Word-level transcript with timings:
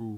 Uh. 0.00 0.16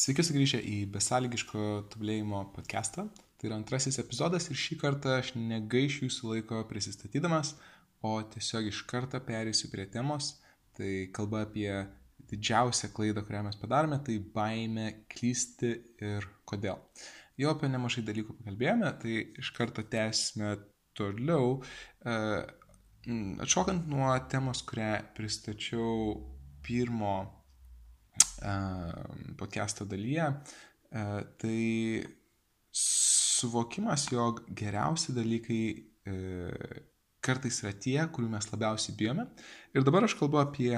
Sveiki 0.00 0.24
sugrįžę 0.24 0.62
į 0.64 0.76
besąlygiško 0.94 1.64
tobulėjimo 1.92 2.46
podcastą. 2.54 3.10
Tai 3.36 3.48
yra 3.50 3.58
antrasis 3.60 4.00
epizodas 4.00 4.48
ir 4.48 4.56
šį 4.56 4.78
kartą 4.80 5.18
aš 5.18 5.34
negaišiu 5.36 6.06
jūsų 6.06 6.30
laiko 6.32 6.62
prisistatydamas, 6.70 7.52
o 8.00 8.14
tiesiog 8.32 8.70
iš 8.70 8.80
karto 8.88 9.20
perėsiu 9.24 9.68
prie 9.72 9.84
temos. 9.92 10.38
Tai 10.76 10.88
kalba 11.12 11.44
apie 11.44 11.68
didžiausią 12.30 12.88
klaidą, 12.96 13.26
kurią 13.26 13.42
mes 13.44 13.60
padarome, 13.60 14.00
tai 14.06 14.16
baime 14.34 14.86
klysti 15.12 15.74
ir 16.00 16.28
kodėl. 16.48 16.80
Jau 17.40 17.52
apie 17.52 17.68
nemažai 17.68 18.06
dalykų 18.08 18.38
pakalbėjome, 18.40 18.94
tai 19.04 19.20
iš 19.40 19.52
karto 19.56 19.84
tęsime 19.84 20.56
toliau. 20.96 21.58
E, 22.04 22.16
atšokant 23.40 23.86
nuo 23.88 24.12
temos, 24.30 24.62
kurią 24.68 24.90
pristačiau 25.16 26.14
pirmo 26.64 27.14
e, 27.24 28.54
podcast'o 29.40 29.86
dalyje, 29.88 30.26
e, 30.30 31.04
tai 31.40 31.60
suvokimas, 32.70 34.10
jog 34.12 34.44
geriausi 34.56 35.16
dalykai 35.16 35.62
kartais 37.24 37.60
yra 37.62 37.72
tie, 37.76 37.98
kurių 38.12 38.30
mes 38.32 38.48
labiausiai 38.50 38.96
bijome. 38.96 39.26
Ir 39.76 39.84
dabar 39.86 40.06
aš 40.06 40.16
kalbu 40.18 40.40
apie 40.40 40.72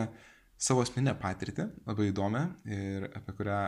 savo 0.62 0.82
asmeninę 0.84 1.14
patirtį, 1.20 1.68
labai 1.86 2.08
įdomią 2.10 2.42
ir 2.70 3.08
apie 3.12 3.34
kurią 3.38 3.60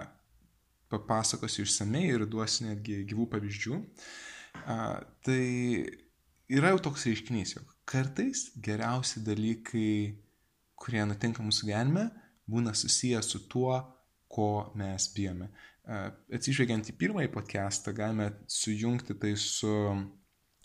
papasakosiu 0.92 1.64
išsamei 1.64 2.06
ir 2.12 2.26
duosiu 2.30 2.68
netgi 2.68 3.02
gyvų 3.10 3.28
pavyzdžių. 3.32 3.78
Tai 5.26 5.44
yra 6.50 6.72
jau 6.74 6.80
toks 6.88 7.06
reiškinys, 7.08 7.56
jog 7.56 7.74
kartais 7.88 8.48
geriausi 8.64 9.22
dalykai, 9.24 10.14
kurie 10.78 11.04
nutinka 11.08 11.44
mūsų 11.44 11.68
gyvenime, 11.70 12.08
būna 12.50 12.74
susiję 12.76 13.22
su 13.24 13.44
tuo, 13.48 13.78
ko 14.28 14.72
mes 14.78 15.08
bijome. 15.14 15.50
Atsižvelgiant 16.34 16.88
į 16.90 16.96
pirmąjį 17.00 17.30
podcastą, 17.32 17.92
galime 17.96 18.30
sujungti 18.50 19.16
tai 19.20 19.34
su 19.40 19.72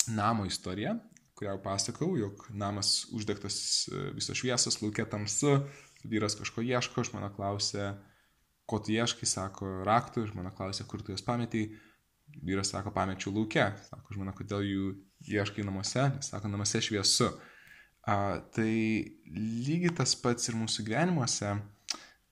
namo 0.10 0.48
istorija, 0.48 0.96
kurią 1.40 1.56
pasakau, 1.64 2.14
jog 2.20 2.48
namas 2.52 3.06
uždegtas 3.16 3.90
visos 4.16 4.40
šviesos, 4.40 4.80
laukia 4.82 5.06
tamsu, 5.08 5.60
vyras 6.04 6.36
kažko 6.40 6.64
ieško, 6.66 7.04
žmona 7.08 7.30
klausia, 7.36 7.94
ko 8.70 8.80
tu 8.84 8.94
ieškai, 8.96 9.28
sako 9.30 9.70
raktų, 9.88 10.26
žmona 10.32 10.52
klausia, 10.56 10.88
kur 10.88 11.04
tu 11.04 11.14
juos 11.14 11.24
pametėjai, 11.26 11.72
vyras 12.44 12.72
sako, 12.74 12.94
pamečiau 12.96 13.34
laukia, 13.36 13.72
sako 13.90 14.16
žmona, 14.18 14.34
kodėl 14.38 14.66
jų 14.66 14.92
ieškai 15.30 15.66
namuose, 15.68 16.10
sako, 16.26 16.52
namuose 16.52 16.82
šviesu. 16.84 17.30
A, 18.08 18.40
tai 18.56 18.72
lygiai 19.30 19.92
tas 19.96 20.16
pats 20.18 20.50
ir 20.50 20.58
mūsų 20.58 20.86
gyvenimuose, 20.88 21.58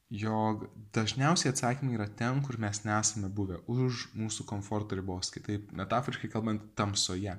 jog 0.10 0.68
dažniausiai 0.96 1.52
atsakymai 1.52 1.98
yra 1.98 2.08
ten, 2.08 2.40
kur 2.46 2.58
mes 2.62 2.84
nesame 2.88 3.30
buvę, 3.30 3.60
už 3.68 4.08
mūsų 4.16 4.48
komforto 4.48 4.96
ribos, 4.96 5.32
kitaip 5.34 5.72
metaforiškai 5.76 6.32
kalbant, 6.32 6.64
tamsoje. 6.80 7.36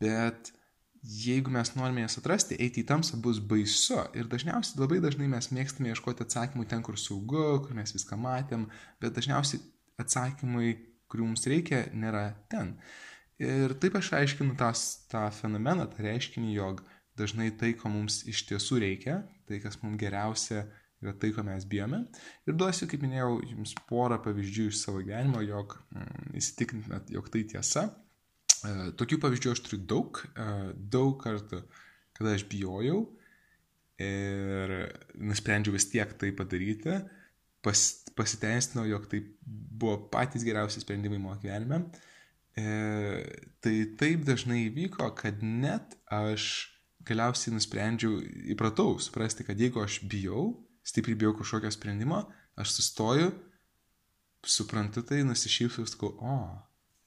Bet 0.00 0.52
jeigu 1.00 1.50
mes 1.50 1.72
norime 1.76 2.04
jas 2.04 2.18
atrasti, 2.20 2.58
eiti 2.60 2.84
į 2.84 2.88
tamsą 2.90 3.16
bus 3.24 3.40
baisu. 3.40 4.02
Ir 4.16 4.28
dažniausiai 4.28 4.82
labai 4.82 5.00
dažnai 5.00 5.30
mes 5.32 5.48
mėgstame 5.54 5.92
ieškoti 5.94 6.26
atsakymų 6.26 6.66
ten, 6.68 6.84
kur 6.84 7.00
saugu, 7.00 7.46
kur 7.64 7.76
mes 7.76 7.96
viską 7.96 8.18
matėm, 8.20 8.68
bet 9.00 9.16
dažniausiai 9.16 9.62
atsakymai, 10.00 10.74
kurių 11.10 11.30
mums 11.30 11.46
reikia, 11.50 11.84
nėra 11.96 12.30
ten. 12.52 12.76
Ir 13.40 13.72
taip 13.80 13.96
aš 13.96 14.12
aiškinu 14.18 14.56
tas, 14.60 15.06
tą 15.10 15.24
fenomeną, 15.32 15.86
tą 15.92 16.04
reiškinį, 16.04 16.52
jog 16.58 16.82
dažnai 17.20 17.50
tai, 17.60 17.72
ko 17.78 17.90
mums 17.92 18.22
iš 18.28 18.44
tiesų 18.48 18.80
reikia, 18.84 19.20
tai, 19.48 19.60
kas 19.62 19.80
mums 19.82 20.00
geriausia, 20.00 20.66
yra 21.00 21.14
tai, 21.16 21.32
ko 21.36 21.44
mes 21.46 21.64
bijome. 21.68 22.02
Ir 22.48 22.56
duosiu, 22.60 22.88
kaip 22.90 23.04
minėjau, 23.04 23.38
jums 23.54 23.72
porą 23.88 24.20
pavyzdžių 24.24 24.66
iš 24.70 24.82
savo 24.82 25.00
gyvenimo, 25.04 25.40
jog 25.44 25.78
mm, 25.94 26.34
įsitikintumėt, 26.40 27.14
jog 27.16 27.30
tai 27.32 27.44
tiesa. 27.54 27.86
E, 28.60 28.74
tokių 29.00 29.20
pavyzdžių 29.22 29.54
aš 29.54 29.64
turiu 29.64 29.80
daug, 29.88 30.20
e, 30.34 30.50
daug 30.92 31.16
kartų, 31.22 31.62
kada 32.18 32.36
aš 32.36 32.44
bijojau 32.50 33.00
ir 34.00 34.76
nusprendžiau 35.16 35.74
vis 35.76 35.88
tiek 35.92 36.12
tai 36.20 36.32
padaryti, 36.36 37.00
pas, 37.64 37.82
pasiteisinau, 38.16 38.86
jog 38.88 39.06
tai 39.10 39.22
buvo 39.44 39.96
patys 40.12 40.44
geriausi 40.46 40.82
sprendimai 40.82 41.20
mano 41.20 41.40
gyvenime. 41.42 41.84
E, 42.58 42.64
tai 43.62 43.74
taip 44.00 44.24
dažnai 44.26 44.64
įvyko, 44.66 45.10
kad 45.18 45.44
net 45.44 45.94
aš 46.10 46.70
galiausiai 47.06 47.54
nusprendžiau, 47.54 48.18
įpratau 48.52 48.98
suprasti, 49.02 49.46
kad 49.46 49.60
jeigu 49.60 49.80
aš 49.82 50.00
bijau, 50.10 50.50
stipriai 50.86 51.18
bijau 51.18 51.36
kažkokio 51.38 51.70
sprendimo, 51.72 52.24
aš 52.60 52.74
sustoju, 52.76 53.30
suprantu 54.46 55.04
tai, 55.06 55.22
nusišypsau 55.26 55.86
sakau, 55.88 56.12
o, 56.20 56.36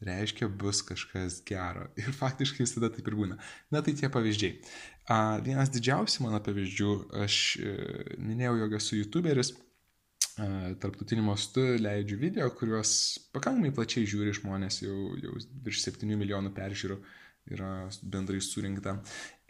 reiškia 0.03 0.47
bus 0.47 0.81
kažkas 0.86 1.42
gero. 1.47 1.88
Ir 2.02 2.16
faktiškai 2.16 2.66
visada 2.66 2.90
taip 2.94 3.08
ir 3.08 3.18
būna. 3.18 3.38
Na 3.72 3.84
tai 3.86 3.96
tie 3.97 4.09
pavyzdžiai. 4.12 4.58
A, 5.12 5.40
vienas 5.44 5.72
didžiausių 5.74 6.25
mano 6.25 6.42
pavyzdžių, 6.44 6.92
aš 7.24 7.38
e, 7.59 7.75
minėjau, 8.22 8.58
jog 8.63 8.75
esu 8.80 9.00
youtuberis, 9.00 9.53
tarptautiniu 10.82 11.26
mastu 11.26 11.64
leidžiu 11.82 12.18
video, 12.22 12.48
kuriuos 12.58 12.94
pakankamai 13.36 13.74
plačiai 13.76 14.08
žiūri 14.10 14.34
žmonės, 14.40 14.82
jau, 14.86 15.14
jau 15.22 15.36
virš 15.66 15.84
7 15.90 16.10
milijonų 16.10 16.54
peržiūrų 16.58 16.98
yra 17.54 17.74
bendrai 18.02 18.40
surinkta. 18.42 18.98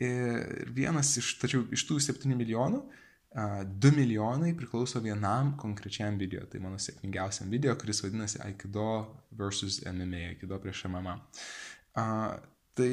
Ir 0.01 0.67
vienas 0.75 1.13
iš, 1.21 1.35
tačiau 1.41 1.63
iš 1.73 1.85
tų 1.89 1.99
7 2.03 2.33
milijonų, 2.35 2.81
2 3.33 3.91
milijonai 3.97 4.51
priklauso 4.57 5.01
vienam 5.01 5.55
konkrečiam 5.57 6.19
video, 6.21 6.43
tai 6.45 6.61
mano 6.61 6.77
sėkmingiausiam 6.81 7.49
video, 7.49 7.73
kuris 7.81 8.03
vadinasi 8.05 8.41
Aikido 8.45 8.89
vs. 9.33 9.81
MMA, 9.89 10.27
Aikido 10.33 10.59
prieš 10.61 10.85
MMA. 10.91 11.15
Tai 12.73 12.89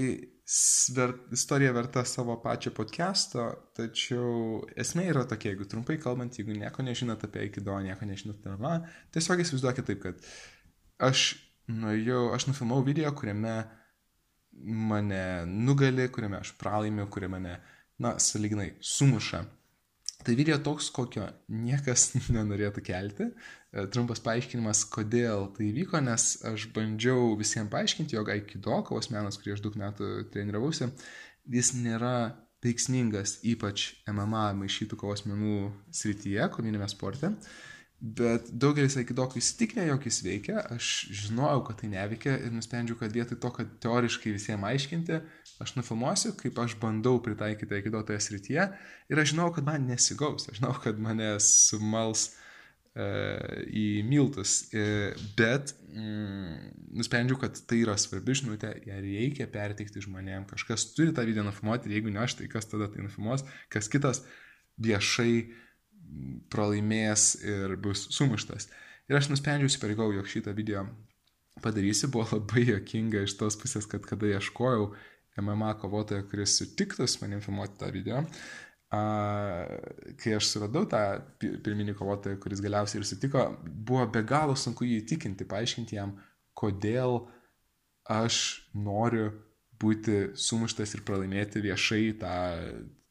ver, 0.97 1.15
istorija 1.33 1.73
verta 1.73 2.05
savo 2.05 2.35
pačio 2.43 2.73
podcast'o, 2.77 3.45
tačiau 3.77 4.61
esmė 4.83 5.07
yra 5.13 5.23
tokia, 5.29 5.55
jeigu 5.55 5.69
trumpai 5.71 5.97
kalbant, 6.03 6.37
jeigu 6.37 6.57
nieko 6.59 6.85
nežinot 6.85 7.23
apie 7.25 7.47
Aikido, 7.47 7.77
nieko 7.85 8.09
nežinot 8.09 8.41
apie 8.41 8.57
MMA, 8.57 8.75
tiesiog 9.15 9.45
įsivaizduokit 9.45 9.89
taip, 9.89 10.03
kad 10.05 10.27
aš 11.11 11.29
nuėjau, 11.71 12.27
aš 12.37 12.49
nufilmavau 12.51 12.85
video, 12.89 13.13
kuriame 13.17 13.55
mane 14.91 15.23
nugali, 15.47 16.11
kuriame 16.13 16.41
aš 16.43 16.53
pralaimiu, 16.61 17.07
kuriame 17.13 17.39
mane, 17.39 17.57
na, 18.03 18.17
saliginai 18.21 18.73
sumuša 18.85 19.45
Tai 20.21 20.35
video 20.37 20.59
toks, 20.61 20.91
kokio 20.93 21.25
niekas 21.49 22.11
nenorėtų 22.35 22.83
kelti. 22.85 23.31
E, 23.73 23.87
trumpas 23.93 24.21
paaiškinimas, 24.25 24.83
kodėl 24.93 25.47
tai 25.57 25.71
vyko, 25.77 26.03
nes 26.05 26.35
aš 26.51 26.67
bandžiau 26.77 27.33
visiems 27.41 27.73
paaiškinti, 27.73 28.19
jog 28.19 28.29
Aikido, 28.35 28.83
kovos 28.87 29.09
menas, 29.15 29.41
kurį 29.41 29.57
aš 29.57 29.65
daug 29.65 29.79
metų 29.81 30.11
treniravausi, 30.35 30.91
jis 31.57 31.73
nėra 31.79 32.15
veiksmingas, 32.61 33.39
ypač 33.49 33.87
MMA 34.13 34.51
maišytų 34.61 34.99
kovos 35.01 35.25
menų 35.25 35.71
srityje, 35.97 36.51
kovinėme 36.53 36.89
sporte. 36.93 37.33
Bet 38.01 38.47
daugelis 38.57 38.95
aikidokų 38.97 39.43
įsitikinę, 39.43 39.83
jog 39.91 40.07
jis 40.09 40.23
veikia, 40.25 40.63
aš 40.73 40.87
žinojau, 41.13 41.61
kad 41.67 41.83
tai 41.83 41.91
neveikia 41.93 42.39
ir 42.47 42.55
nusprendžiau, 42.55 42.97
kad 42.97 43.13
vietoj 43.13 43.37
to, 43.43 43.51
kad 43.59 43.75
teoriškai 43.85 44.33
visiems 44.33 44.65
aiškinti, 44.71 45.19
aš 45.61 45.75
nufilmuosiu, 45.77 46.33
kaip 46.41 46.57
aš 46.65 46.79
bandau 46.81 47.19
pritaikyti 47.21 47.77
aikido 47.77 48.01
toje 48.09 48.23
srityje. 48.25 48.71
Ir 49.13 49.21
aš 49.21 49.35
žinau, 49.35 49.51
kad 49.53 49.69
man 49.69 49.85
nesigaus, 49.91 50.49
aš 50.49 50.63
žinau, 50.63 50.73
kad 50.81 50.97
mane 50.97 51.29
sumals 51.45 52.31
e, 52.97 53.05
į 53.69 53.87
miltus, 54.09 54.63
e, 54.73 55.13
bet 55.37 55.77
mm, 55.93 56.75
nusprendžiau, 57.03 57.37
kad 57.45 57.61
tai 57.69 57.83
yra 57.85 58.01
svarbi 58.01 58.41
žinutė, 58.41 58.79
ją 58.89 58.97
reikia 59.05 59.45
perteikti 59.53 60.09
žmonėms, 60.09 60.49
kažkas 60.57 60.89
turi 60.97 61.13
tą 61.13 61.29
video 61.29 61.45
nufilmuoti 61.45 61.93
ir 61.93 62.01
jeigu 62.01 62.17
ne 62.17 62.25
aš, 62.25 62.41
tai 62.41 62.49
kas 62.49 62.73
tada 62.73 62.89
tai 62.89 63.05
nufilmuos, 63.05 63.45
kas 63.69 63.93
kitas? 63.93 64.25
Viešai 64.81 65.51
pralaimės 66.53 67.35
ir 67.43 67.77
bus 67.83 68.07
sumuštas. 68.15 68.69
Ir 69.11 69.19
aš 69.19 69.31
nusprendžiau 69.33 69.71
įsipareigau, 69.71 70.11
jog 70.15 70.29
šitą 70.31 70.55
video 70.55 70.85
padarysiu. 71.63 72.11
Buvo 72.13 72.27
labai 72.39 72.67
jokinga 72.69 73.25
iš 73.27 73.37
tos 73.41 73.59
pusės, 73.61 73.89
kad 73.91 74.07
kada 74.07 74.31
ieškojau 74.37 74.91
MMA 75.41 75.75
kovotojo, 75.81 76.25
kuris 76.31 76.57
sutiktų 76.61 77.07
su 77.09 77.23
manim 77.23 77.43
filmuoti 77.43 77.79
tą 77.81 77.91
video, 77.95 78.23
a, 78.91 79.03
kai 80.21 80.35
aš 80.37 80.51
suradau 80.53 80.85
tą 80.91 81.03
pirminį 81.41 81.95
kovotoją, 81.99 82.41
kuris 82.43 82.63
galiausiai 82.65 83.01
ir 83.01 83.09
sutiko, 83.09 83.47
buvo 83.65 84.07
be 84.13 84.25
galo 84.27 84.57
sunku 84.59 84.89
jį 84.89 85.01
įtikinti, 85.05 85.47
paaiškinti 85.49 85.99
jam, 85.99 86.17
kodėl 86.59 87.23
aš 88.11 88.41
noriu 88.75 89.31
būti 89.81 90.33
sumuštas 90.37 90.97
ir 90.97 91.05
pralaimėti 91.07 91.63
viešai 91.65 92.03
tą 92.21 92.35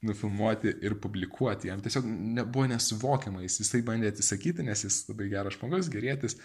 nufilmuoti 0.06 0.72
ir 0.86 0.96
publikuoti. 1.04 1.68
Jam 1.68 1.81
tiesiog 1.84 2.06
nebuvo 2.07 2.66
nesuvokiama, 2.72 3.44
jis 3.44 3.60
visai 3.63 3.81
bandė 3.88 4.13
atsisakyti, 4.13 4.63
nes 4.68 4.86
jis 4.86 5.01
labai 5.10 5.28
geras 5.34 5.57
žmogus, 5.57 5.92
gerėtis, 5.92 6.38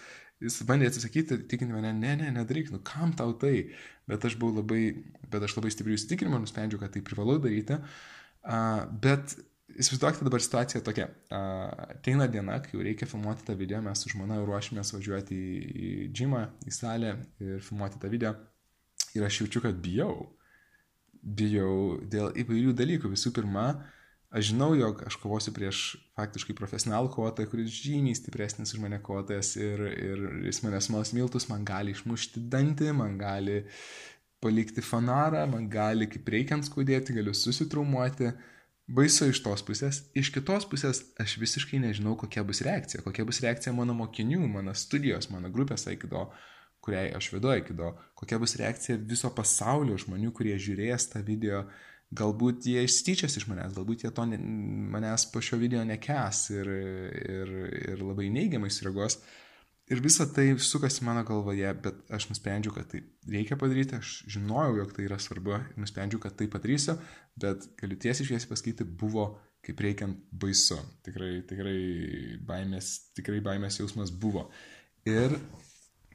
jis 0.43 0.59
bandė 0.67 0.89
atsisakyti, 0.91 1.39
tikinti 1.51 1.75
mane, 1.75 1.93
ne, 1.95 2.15
ne, 2.19 2.33
nedaryk, 2.35 2.73
nu 2.73 2.81
kam 2.83 3.15
tau 3.15 3.31
tai, 3.39 3.69
bet 4.11 4.27
aš 4.27 4.35
buvau 4.41 4.59
labai, 4.59 4.83
bet 5.31 5.47
aš 5.47 5.55
labai 5.59 5.71
stipriai 5.71 5.99
įsitikinimą 5.99 6.43
nusprendžiau, 6.43 6.81
kad 6.83 6.91
tai 6.95 7.03
privalau 7.05 7.37
daryti, 7.43 7.79
uh, 7.79 8.83
bet 9.05 9.37
įsivaizduokite 9.75 10.25
dabar 10.27 10.43
situaciją 10.43 10.81
tokia. 10.85 11.07
Ateina 11.33 12.27
diena, 12.31 12.59
kai 12.63 12.75
jau 12.75 12.83
reikia 12.85 13.07
filmuoti 13.09 13.45
tą 13.47 13.55
video, 13.59 13.81
mes 13.83 14.01
su 14.03 14.11
žmona 14.11 14.37
ruošimės 14.43 14.93
važiuoti 14.95 15.35
į, 15.35 15.55
į 15.87 15.91
džimą, 16.15 16.43
į 16.67 16.75
salę 16.75 17.15
ir 17.43 17.63
filmuoti 17.65 17.99
tą 18.01 18.11
video. 18.11 18.35
Ir 19.15 19.25
aš 19.25 19.41
jaučiu, 19.41 19.63
kad 19.63 19.79
bijau. 19.81 20.35
Bijau 21.25 21.99
dėl 22.05 22.29
įvairių 22.37 22.73
dalykų. 22.77 23.09
Visų 23.15 23.31
pirma, 23.33 23.65
aš 24.29 24.51
žinau, 24.51 24.69
jog 24.77 25.01
aš 25.07 25.17
kovosiu 25.17 25.53
prieš 25.55 25.83
faktiškai 26.17 26.53
profesionalų 26.57 27.09
kovotoją, 27.15 27.49
kuris 27.49 27.73
žymiai 27.73 28.17
stipresnis 28.17 28.75
už 28.75 28.83
mane 28.83 28.99
kovotojas 29.01 29.55
ir, 29.57 29.81
ir 29.89 30.25
jis 30.45 30.61
mane 30.65 30.81
smalas 30.85 31.15
miltus, 31.17 31.49
man 31.49 31.65
gali 31.65 31.95
išmušti 31.95 32.45
dantį, 32.53 32.91
man 32.99 33.17
gali 33.17 33.63
palikti 34.43 34.83
fanarą, 34.85 35.47
man 35.49 35.65
gali 35.71 36.05
kaip 36.11 36.29
reikiant 36.29 36.67
skaudėti, 36.67 37.15
galiu 37.17 37.33
susitraumuoti. 37.33 38.35
Baisu 38.85 39.31
iš 39.31 39.39
tos 39.41 39.63
pusės. 39.65 40.03
Iš 40.13 40.29
kitos 40.35 40.67
pusės 40.69 40.99
aš 41.17 41.39
visiškai 41.41 41.79
nežinau, 41.81 42.13
kokia 42.21 42.43
bus 42.45 42.61
reakcija. 42.61 43.01
Kokia 43.01 43.25
bus 43.25 43.41
reakcija 43.41 43.73
mano 43.73 43.95
mokinių, 43.97 44.43
mano 44.45 44.75
studijos, 44.77 45.31
mano 45.33 45.49
grupės 45.49 45.87
Aikido, 45.89 46.27
kuriai 46.85 47.11
aš 47.17 47.31
vedu 47.33 47.51
Aikido. 47.53 47.93
Kokia 48.17 48.39
bus 48.41 48.55
reakcija 48.61 48.99
viso 49.09 49.31
pasaulio 49.35 49.97
žmonių, 50.01 50.31
kurie 50.35 50.55
žiūrės 50.61 51.09
tą 51.13 51.23
video. 51.25 51.65
Galbūt 52.15 52.67
jie 52.69 52.83
išstyčias 52.85 53.33
iš 53.39 53.47
manęs, 53.49 53.73
galbūt 53.75 54.05
jie 54.05 54.11
to 54.13 54.27
ne, 54.29 54.37
manęs 54.93 55.25
po 55.31 55.41
šio 55.43 55.57
video 55.59 55.81
nekes 55.87 56.43
ir, 56.53 56.69
ir, 56.69 57.55
ir 57.95 58.03
labai 58.05 58.29
neigiamai 58.33 58.69
sureaguos. 58.71 59.17
Ir 59.89 59.99
visa 60.01 60.25
tai 60.33 60.47
sukasi 60.61 61.03
mano 61.05 61.21
galvoje, 61.25 61.67
bet 61.81 61.97
aš 62.13 62.29
nusprendžiau, 62.31 62.73
kad 62.73 62.87
tai 62.89 63.03
reikia 63.29 63.57
padaryti, 63.61 63.99
aš 63.99 64.13
žinojau, 64.33 64.79
jog 64.79 64.95
tai 64.95 65.05
yra 65.05 65.19
svarbu 65.21 65.57
ir 65.57 65.65
nusprendžiau, 65.81 66.21
kad 66.23 66.37
tai 66.37 66.47
padarysiu, 66.49 66.95
bet 67.41 67.67
galiu 67.81 67.97
tiesiai 68.01 68.29
šviesiai 68.31 68.49
pasakyti, 68.49 68.87
buvo 69.01 69.27
kaip 69.65 69.81
reikiant 69.85 70.23
baisu. 70.33 70.77
Tikrai, 71.05 71.31
tikrai 71.49 71.77
baimės, 72.49 72.95
tikrai 73.17 73.41
baimės 73.45 73.77
jausmas 73.81 74.13
buvo. 74.13 74.47
Ir 75.09 75.37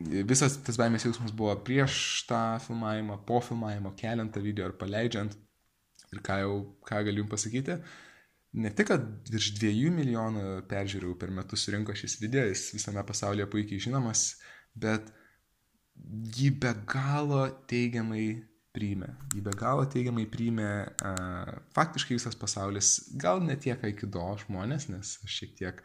visas 0.00 0.56
tas 0.64 0.78
baimės 0.80 1.04
jausmas 1.06 1.34
buvo 1.36 1.54
prieš 1.66 2.24
tą 2.28 2.58
filmavimą, 2.64 3.20
po 3.28 3.40
filmavimo, 3.44 3.94
keliant 3.98 4.32
tą 4.34 4.42
video 4.44 4.68
ar 4.70 4.76
paleidžiant. 4.80 5.36
Ir 6.10 6.22
ką 6.26 6.40
jau, 6.42 6.54
ką 6.88 7.04
galiu 7.06 7.22
jums 7.22 7.30
pasakyti, 7.30 7.76
uh, 7.76 7.98
ne 8.52 8.70
tik, 8.74 8.90
kad 8.90 9.06
virš 9.30 9.52
dviejų 9.58 9.92
milijonų 9.94 10.44
peržiūrų 10.70 11.14
per 11.20 11.32
metus 11.34 11.66
surinko 11.66 11.94
šis 11.96 12.18
video, 12.22 12.44
jis 12.50 12.70
visame 12.74 13.02
pasaulyje 13.06 13.46
puikiai 13.50 13.82
žinomas, 13.86 14.34
bet 14.74 15.10
jį 16.36 16.50
be 16.62 16.72
galo 16.90 17.44
teigiamai 17.70 18.24
priimė. 18.74 19.12
Jį 19.34 19.44
be 19.46 19.54
galo 19.58 19.86
teigiamai 19.90 20.26
priimė 20.30 20.70
uh, 20.70 21.54
faktiškai 21.76 22.18
visas 22.18 22.38
pasaulis, 22.38 22.94
gal 23.18 23.42
ne 23.44 23.56
tiek 23.58 23.82
Aikido 23.86 24.24
žmonės, 24.44 24.88
nes 24.90 25.16
aš 25.26 25.38
šiek 25.40 25.56
tiek, 25.58 25.82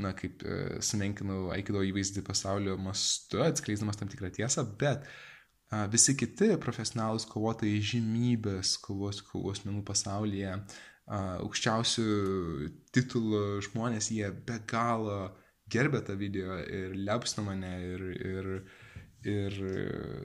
na, 0.00 0.12
kaip 0.16 0.44
uh, 0.44 0.78
sumenkinau 0.84 1.50
Aikido 1.54 1.82
įvaizdį 1.86 2.24
pasaulio 2.26 2.76
mastu, 2.80 3.42
atskleisdamas 3.44 3.98
tam 4.00 4.10
tikrą 4.10 4.32
tiesą, 4.34 4.64
bet 4.80 5.06
uh, 5.06 5.86
visi 5.92 6.16
kiti 6.18 6.52
profesionalus 6.62 7.28
kovotojai 7.30 7.82
žymybės 7.92 8.76
kovos, 8.82 9.22
kovos 9.30 9.62
menų 9.66 9.84
pasaulyje, 9.86 10.56
uh, 10.58 10.86
aukščiausių 11.10 12.06
titulų 12.94 13.44
žmonės, 13.66 14.10
jie 14.14 14.30
be 14.46 14.60
galo 14.70 15.32
gerbė 15.70 16.02
tą 16.06 16.16
video 16.18 16.58
ir 16.66 16.94
lepsta 16.98 17.42
mane 17.46 17.70
ir, 17.86 18.04
ir, 18.18 18.48
ir 19.26 19.58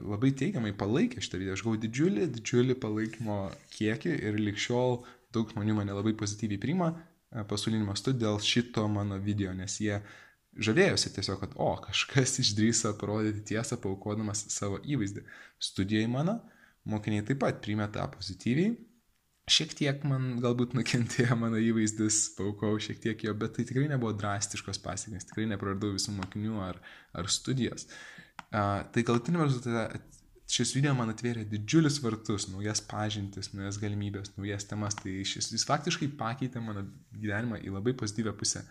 labai 0.02 0.32
teigiamai 0.38 0.72
palaikė 0.78 1.22
šitą 1.22 1.40
video. 1.42 1.56
Aš 1.56 1.64
gavau 1.66 1.78
didžiulį, 1.82 2.26
didžiulį 2.38 2.78
palaikymo 2.82 3.38
kiekį 3.76 4.14
ir 4.30 4.40
likščiol 4.42 4.98
daug 5.34 5.52
žmonių 5.52 5.76
mane 5.80 5.94
labai 5.94 6.14
pozityviai 6.18 6.62
priima 6.62 6.92
pasauliniu 7.50 7.88
mastu 7.88 8.14
dėl 8.16 8.40
šito 8.42 8.86
mano 8.88 9.18
video, 9.22 9.52
nes 9.56 9.78
jie 9.82 10.00
žavėjosi 10.56 11.12
tiesiog, 11.16 11.40
kad, 11.42 11.56
o, 11.60 11.70
kažkas 11.84 12.38
išdrįso 12.44 12.94
parodyti 13.00 13.44
tiesą, 13.54 13.80
paukodamas 13.82 14.46
savo 14.54 14.80
įvaizdį. 14.84 15.26
Studijai 15.62 16.10
mano, 16.10 16.40
mokiniai 16.88 17.26
taip 17.26 17.42
pat 17.44 17.62
priimė 17.64 17.90
tą 17.94 18.08
pozityviai 18.14 18.76
šiek 19.50 19.74
tiek 19.78 20.02
man 20.06 20.36
galbūt 20.42 20.74
nukentėjo 20.76 21.36
mano 21.42 21.60
įvaizdis, 21.62 22.18
paukau 22.38 22.76
šiek 22.82 23.00
tiek 23.02 23.24
jo, 23.28 23.34
bet 23.38 23.56
tai 23.56 23.66
tikrai 23.68 23.86
nebuvo 23.90 24.12
drastiškos 24.18 24.82
pasiekmes, 24.82 25.28
tikrai 25.30 25.46
nepraradau 25.52 25.92
visų 25.94 26.16
mokinių 26.18 26.60
ar, 26.66 26.80
ar 27.16 27.30
studijas. 27.30 27.86
Uh, 28.46 28.82
tai 28.92 29.04
galutiniam 29.06 29.46
rezultate 29.46 30.02
šis 30.50 30.74
video 30.76 30.92
man 30.94 31.10
atvėrė 31.10 31.44
didžiulius 31.50 31.98
vartus, 32.04 32.46
naujas 32.52 32.82
pažintis, 32.86 33.50
naujas 33.54 33.80
galimybės, 33.82 34.32
naujas 34.36 34.68
temas, 34.70 34.94
tai 34.98 35.18
šis 35.26 35.50
jis 35.54 35.66
faktiškai 35.66 36.12
pakeitė 36.18 36.62
mano 36.62 36.86
gyvenimą 37.16 37.60
į 37.66 37.74
labai 37.74 37.96
pozityvę 37.98 38.36
pusę. 38.38 38.62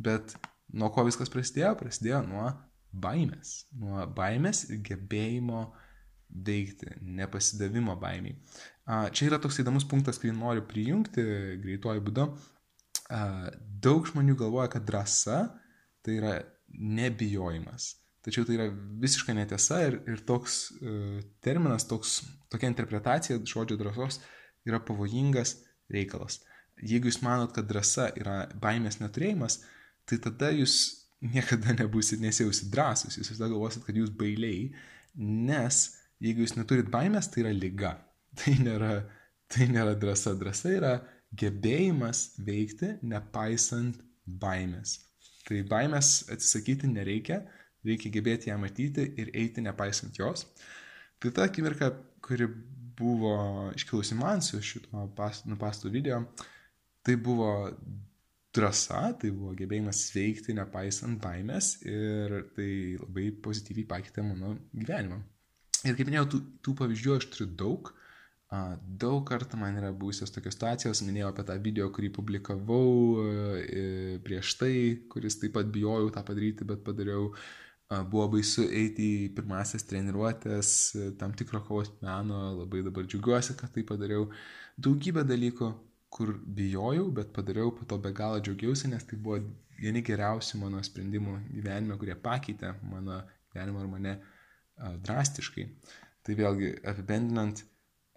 Bet 0.00 0.34
nuo 0.72 0.88
ko 0.94 1.04
viskas 1.08 1.32
prasidėjo? 1.32 1.74
Prasidėjo 1.80 2.22
nuo 2.28 2.48
baimės. 2.90 3.66
Nuo 3.76 4.06
baimės 4.16 4.64
ir 4.70 4.80
gebėjimo 4.86 5.66
veikti, 6.30 6.96
nepasidavimo 7.02 7.96
baimiai. 8.00 8.38
Čia 9.14 9.28
yra 9.28 9.38
toks 9.42 9.60
įdomus 9.62 9.86
punktas, 9.86 10.18
kurį 10.18 10.32
noriu 10.38 10.64
prijungti 10.66 11.22
greituoju 11.62 12.04
būdu. 12.06 12.26
Daug 13.82 14.08
žmonių 14.08 14.36
galvoja, 14.38 14.70
kad 14.72 14.86
drąsa 14.86 15.40
tai 16.06 16.16
yra 16.16 16.36
nebijojimas. 16.70 17.92
Tačiau 18.24 18.44
tai 18.44 18.58
yra 18.58 18.68
visiškai 19.00 19.34
netiesa 19.38 19.80
ir, 19.86 19.96
ir 20.10 20.20
toks 20.28 20.60
uh, 20.80 21.20
terminas, 21.44 21.86
toks, 21.88 22.18
tokia 22.52 22.68
interpretacija 22.68 23.40
žodžio 23.48 23.78
drąsos 23.80 24.20
yra 24.68 24.80
pavojingas 24.84 25.56
reikalas. 25.92 26.42
Jeigu 26.80 27.08
jūs 27.10 27.20
manot, 27.24 27.52
kad 27.56 27.68
drąsa 27.68 28.10
yra 28.20 28.42
baimės 28.60 29.00
neturėjimas, 29.00 29.60
tai 30.08 30.20
tada 30.24 30.50
jūs 30.52 30.76
niekada 31.20 31.74
nebūsit 31.76 32.20
nesijausit 32.22 32.70
drąsus, 32.72 33.18
jūs 33.18 33.32
visada 33.32 33.50
galvosit, 33.52 33.84
kad 33.86 33.96
jūs 33.96 34.12
bailiai, 34.16 34.70
nes 35.16 35.80
jeigu 36.22 36.44
jūs 36.44 36.56
neturit 36.56 36.90
baimės, 36.92 37.28
tai 37.32 37.44
yra 37.44 37.56
lyga. 37.56 37.96
Tai 38.38 38.52
nėra, 38.62 38.92
tai 39.50 39.64
nėra 39.66 39.96
drąsa. 39.98 40.36
Drąsa 40.38 40.70
yra 40.70 40.90
gebėjimas 41.34 42.36
veikti 42.46 42.92
nepaisant 43.02 43.96
baimės. 44.38 45.00
Tai 45.48 45.58
baimės 45.66 46.28
atsisakyti 46.30 46.86
nereikia, 46.92 47.40
reikia 47.86 48.12
gebėti 48.14 48.50
ją 48.50 48.58
matyti 48.60 49.06
ir 49.20 49.32
eiti 49.36 49.64
nepaisant 49.64 50.18
jos. 50.20 50.46
Tai 51.20 51.32
ta 51.36 51.46
akimirka, 51.48 51.90
kuri 52.24 52.48
buvo 53.00 53.34
iškilusi 53.76 54.16
man 54.18 54.42
su 54.44 54.60
šito 54.64 55.08
nupastų 55.48 55.92
video, 55.92 56.22
tai 57.04 57.16
buvo 57.16 57.50
drąsa, 58.54 59.02
tai 59.20 59.30
buvo 59.30 59.54
gebėjimas 59.58 60.02
veikti 60.14 60.56
nepaisant 60.58 61.20
baimės 61.22 61.76
ir 61.86 62.34
tai 62.56 62.70
labai 62.98 63.30
pozityviai 63.44 63.88
pakeitė 63.92 64.24
mano 64.26 64.56
gyvenimą. 64.74 65.20
Ir 65.86 65.96
kaip 65.96 66.10
minėjau, 66.10 66.26
tų, 66.34 66.40
tų 66.64 66.76
pavyzdžių 66.82 67.16
aš 67.16 67.28
turiu 67.32 67.48
daug. 67.62 67.92
Daug 69.00 69.22
kartų 69.28 69.60
man 69.60 69.76
yra 69.78 69.92
būsios 69.94 70.32
tokios 70.34 70.56
situacijos, 70.56 71.04
minėjau 71.06 71.30
apie 71.30 71.44
tą 71.46 71.54
video, 71.62 71.86
kurį 71.94 72.10
publikavau 72.16 73.22
e, 73.22 73.84
prieš 74.26 74.56
tai, 74.58 74.72
kuris 75.12 75.38
taip 75.38 75.54
pat 75.54 75.70
bijojau 75.70 76.10
tą 76.16 76.24
padaryti, 76.26 76.66
bet 76.66 76.82
padariau. 76.86 77.30
Buvo 77.90 78.28
baisu 78.36 78.68
eiti 78.70 79.06
į 79.24 79.30
pirmasias 79.34 79.82
treniruotės 79.90 80.68
e, 80.94 81.06
tam 81.18 81.32
tikro 81.34 81.58
kovos 81.66 81.88
meno, 81.98 82.36
labai 82.60 82.84
dabar 82.86 83.02
džiugiuosi, 83.02 83.56
kad 83.58 83.72
tai 83.74 83.82
padariau. 83.88 84.28
Daugybė 84.78 85.24
dalykų, 85.26 85.70
kur 86.14 86.30
bijojau, 86.58 87.08
bet 87.16 87.32
padariau, 87.34 87.72
po 87.74 87.88
to 87.90 87.98
be 87.98 88.12
galo 88.14 88.38
džiaugiausi, 88.38 88.92
nes 88.92 89.06
tai 89.08 89.18
buvo 89.18 89.40
vieni 89.80 90.04
geriausių 90.06 90.60
mano 90.60 90.82
sprendimų 90.86 91.34
gyvenime, 91.48 91.96
kurie 91.98 92.14
pakeitė 92.14 92.76
mano 92.92 93.24
gyvenimą 93.50 93.82
ir 93.82 93.90
mane 93.96 94.14
drastiškai. 95.08 95.66
Tai 96.22 96.38
vėlgi 96.38 96.70
apibendinant, 96.92 97.64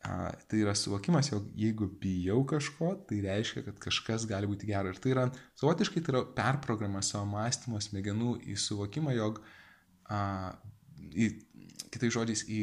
tai 0.04 0.62
yra 0.62 0.76
suvokimas, 0.78 1.32
jog 1.32 1.50
jeigu 1.58 1.88
bijau 2.02 2.44
kažko, 2.54 2.92
tai 3.10 3.24
reiškia, 3.26 3.66
kad 3.72 3.82
kažkas 3.88 4.30
gali 4.30 4.54
būti 4.54 4.70
gero. 4.70 4.94
Ir 4.94 5.02
tai 5.02 5.16
yra, 5.16 5.26
savotiškai 5.58 6.04
tai 6.06 6.14
yra 6.14 6.24
perprograma 6.38 7.02
savo 7.02 7.26
mąstymo 7.34 7.82
smegenų 7.82 8.38
į 8.54 8.58
suvokimą, 8.68 9.18
jog, 9.18 9.42
a, 10.12 10.54
į, 11.00 11.30
kitai 11.94 12.10
žodžiais, 12.14 12.46
į 12.50 12.62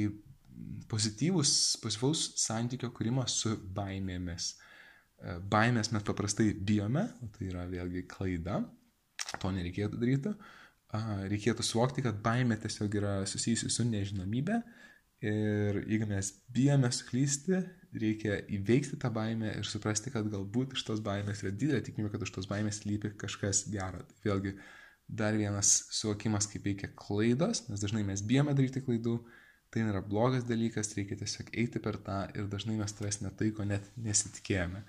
pozityvus, 0.90 1.52
pozityvaus 1.82 2.24
santykio 2.42 2.90
kūrimą 2.96 3.26
su 3.30 3.54
baimėmis. 3.76 4.52
E, 4.52 5.38
baimės 5.52 5.92
mes 5.94 6.06
paprastai 6.06 6.50
bijome, 6.54 7.06
tai 7.36 7.50
yra 7.52 7.66
vėlgi 7.70 8.06
klaida, 8.10 8.62
to 9.38 9.52
nereikėtų 9.54 10.00
daryti. 10.00 10.34
Reikėtų 11.30 11.62
suvokti, 11.62 12.02
kad 12.02 12.16
baimė 12.24 12.56
tiesiog 12.58 12.94
yra 12.98 13.12
susijusi 13.30 13.68
su 13.70 13.84
nežinomybė 13.86 14.56
Ir 15.20 15.82
jeigu 15.84 16.06
mes 16.08 16.30
bijome 16.48 16.88
suklysti, 16.96 17.58
reikia 18.00 18.38
įveikti 18.56 18.96
tą 19.00 19.10
baimę 19.12 19.50
ir 19.58 19.66
suprasti, 19.68 20.08
kad 20.14 20.30
galbūt 20.32 20.72
iš 20.78 20.84
tos 20.88 21.02
baimės 21.04 21.42
yra 21.44 21.52
didelė 21.52 21.82
tikimybė, 21.84 22.14
kad 22.14 22.24
už 22.24 22.32
tos 22.38 22.48
baimės 22.48 22.86
lypi 22.86 23.12
kažkas 23.20 23.66
gero. 23.68 24.00
Tai 24.00 24.22
vėlgi 24.24 24.54
dar 25.10 25.34
vienas 25.34 25.72
suvokimas, 25.90 26.46
kaip 26.50 26.64
veikia 26.68 26.90
klaidos, 26.96 27.64
nes 27.68 27.82
dažnai 27.82 28.04
mes 28.06 28.22
bijome 28.26 28.54
daryti 28.54 28.82
klaidų, 28.84 29.16
tai 29.70 29.84
nėra 29.86 30.02
blogas 30.06 30.46
dalykas, 30.46 30.92
reikia 30.96 31.18
tiesiog 31.18 31.52
eiti 31.62 31.82
per 31.82 31.98
tą 32.06 32.22
ir 32.34 32.48
dažnai 32.50 32.76
mes 32.78 32.94
tavęs 32.94 33.20
netaiko, 33.22 33.66
net 33.66 33.86
nesitikėjome. 34.02 34.82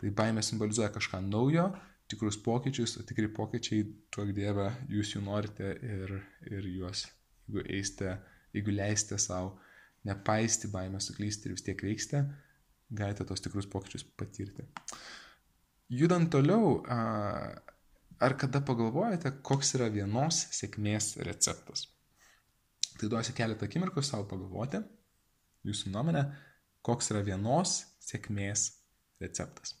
Tai 0.00 0.12
baimė 0.20 0.44
simbolizuoja 0.44 0.92
kažką 0.94 1.20
naujo, 1.26 1.68
tikrus 2.12 2.38
pokyčius, 2.44 2.98
o 3.00 3.04
tikri 3.08 3.28
pokyčiai, 3.32 3.84
tuo 4.12 4.24
Dieve, 4.28 4.70
jūs 4.92 5.14
jų 5.16 5.24
norite 5.24 5.74
ir, 5.80 6.16
ir 6.48 6.70
juos, 6.72 7.06
jeigu 7.48 7.64
eisite, 7.64 8.16
jeigu 8.56 8.74
leisite 8.76 9.20
savo 9.20 9.56
nepaisti 10.04 10.68
baimę 10.72 11.00
suklysti 11.00 11.48
ir 11.48 11.56
vis 11.56 11.64
tiek 11.64 11.80
veiksite, 11.84 12.24
galite 12.92 13.24
tos 13.28 13.40
tikrus 13.44 13.68
pokyčius 13.72 14.04
patirti. 14.18 14.66
Judant 15.92 16.30
toliau, 16.32 16.78
ar 18.24 18.36
kada 18.40 18.62
pagalvojate, 18.64 19.34
koks 19.46 19.74
yra 19.78 19.90
vienos 19.92 20.44
sėkmės 20.56 21.14
receptas? 21.26 21.86
Tai 22.98 23.10
duosiu 23.12 23.34
keletą 23.36 23.68
akimirkų 23.68 24.04
savo 24.06 24.26
pagalvoti, 24.30 24.80
jūsų 25.66 25.92
nuomonė, 25.94 26.26
koks 26.84 27.10
yra 27.12 27.24
vienos 27.26 27.80
sėkmės 28.04 28.68
receptas. 29.22 29.74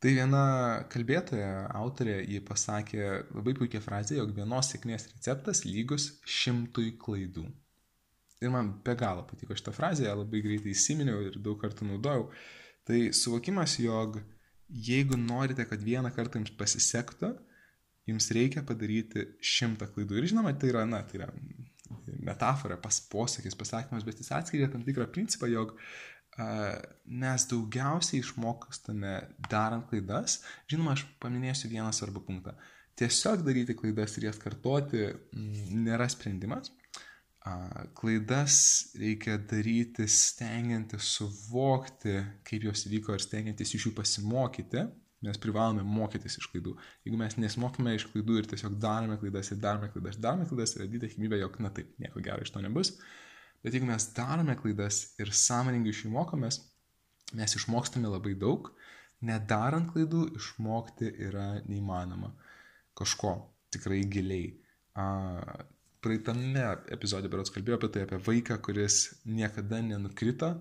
Tai 0.00 0.14
viena 0.16 0.44
kalbėtoja, 0.88 1.66
autorė, 1.76 2.22
ji 2.24 2.40
pasakė 2.48 3.02
labai 3.36 3.52
puikia 3.58 3.82
frazė, 3.84 4.16
jog 4.16 4.32
vienos 4.36 4.70
sėkmės 4.72 5.10
receptas 5.10 5.66
lygus 5.66 6.14
šimtui 6.24 6.94
klaidų. 7.02 7.44
Ir 8.40 8.52
man 8.54 8.72
be 8.84 8.94
galo 8.96 9.26
patiko 9.28 9.52
šitą 9.52 9.74
frazę, 9.76 10.06
ją 10.06 10.14
labai 10.22 10.40
greitai 10.40 10.72
įsiminiau 10.72 11.20
ir 11.26 11.36
daug 11.44 11.60
kartų 11.60 11.90
naudojau. 11.90 12.30
Tai 12.88 13.00
suvokimas, 13.12 13.76
jog 13.84 14.16
jeigu 14.70 15.18
norite, 15.18 15.66
kad 15.68 15.82
vieną 15.82 16.12
kartą 16.14 16.40
jums 16.40 16.52
pasisektų, 16.58 17.34
jums 18.10 18.30
reikia 18.34 18.62
padaryti 18.66 19.26
šimtą 19.44 19.90
klaidų. 19.94 20.18
Ir 20.18 20.30
žinoma, 20.32 20.54
tai 20.58 20.72
yra, 20.72 20.86
na, 20.88 21.02
tai 21.06 21.20
yra 21.20 21.30
metafora, 22.22 22.78
pas 22.80 23.00
posakis, 23.10 23.56
pasakymas, 23.58 24.06
bet 24.06 24.22
jis 24.22 24.32
atskiria 24.34 24.70
tam 24.70 24.84
tikrą 24.86 25.06
principą, 25.12 25.50
jog 25.50 25.74
uh, 25.74 26.74
mes 27.22 27.46
daugiausiai 27.50 28.22
išmokstame 28.22 29.14
darant 29.50 29.88
klaidas. 29.90 30.40
Žinoma, 30.70 30.96
aš 30.96 31.06
paminėsiu 31.22 31.70
vieną 31.72 31.90
svarbų 31.94 32.24
punktą. 32.26 32.56
Tiesiog 33.00 33.44
daryti 33.46 33.76
klaidas 33.78 34.16
ir 34.18 34.28
jas 34.28 34.38
kartoti 34.40 35.06
m, 35.08 35.50
nėra 35.86 36.08
sprendimas 36.12 36.72
klaidas 37.96 38.56
reikia 39.00 39.38
daryti 39.38 40.04
stengiantis 40.08 41.14
suvokti, 41.16 42.18
kaip 42.44 42.66
jos 42.68 42.84
įvyko 42.88 43.16
ir 43.16 43.22
stengiantis 43.24 43.72
iš 43.74 43.86
jų 43.88 43.94
pasimokyti. 43.96 44.84
Mes 45.24 45.36
privalome 45.40 45.82
mokytis 45.84 46.38
iš 46.40 46.46
klaidų. 46.52 46.74
Jeigu 47.04 47.18
mes 47.20 47.36
nesimokime 47.36 47.92
iš 47.96 48.06
klaidų 48.08 48.38
ir 48.40 48.46
tiesiog 48.48 48.78
darome 48.80 49.18
klaidas 49.20 49.52
ir 49.52 49.58
darome 49.60 49.90
klaidas, 49.92 50.16
darome 50.16 50.46
klaidas, 50.48 50.76
yra 50.78 50.86
didelė 50.88 51.10
tikimybė, 51.12 51.40
jog, 51.42 51.58
na 51.60 51.72
taip, 51.76 51.90
nieko 52.00 52.22
gero 52.24 52.44
iš 52.44 52.52
to 52.54 52.62
nebus. 52.64 52.94
Bet 53.60 53.76
jeigu 53.76 53.88
mes 53.88 54.06
darome 54.16 54.56
klaidas 54.56 55.02
ir 55.20 55.32
sąmoningai 55.36 55.92
iš 55.92 56.06
jų 56.06 56.14
mokomės, 56.14 56.62
mes 57.36 57.56
išmokstame 57.56 58.08
labai 58.08 58.32
daug. 58.40 58.72
Nedarant 59.28 59.90
klaidų 59.92 60.30
išmokti 60.40 61.12
yra 61.28 61.50
neįmanoma 61.68 62.32
kažko 62.96 63.34
tikrai 63.72 64.00
giliai 64.08 64.54
praeitame 66.04 66.64
epizode 66.94 67.30
berots 67.32 67.52
kalbėjau 67.54 67.78
apie 67.80 67.90
tai, 67.94 68.04
apie 68.06 68.18
vaiką, 68.26 68.56
kuris 68.64 69.00
niekada 69.28 69.80
nenukrito, 69.84 70.54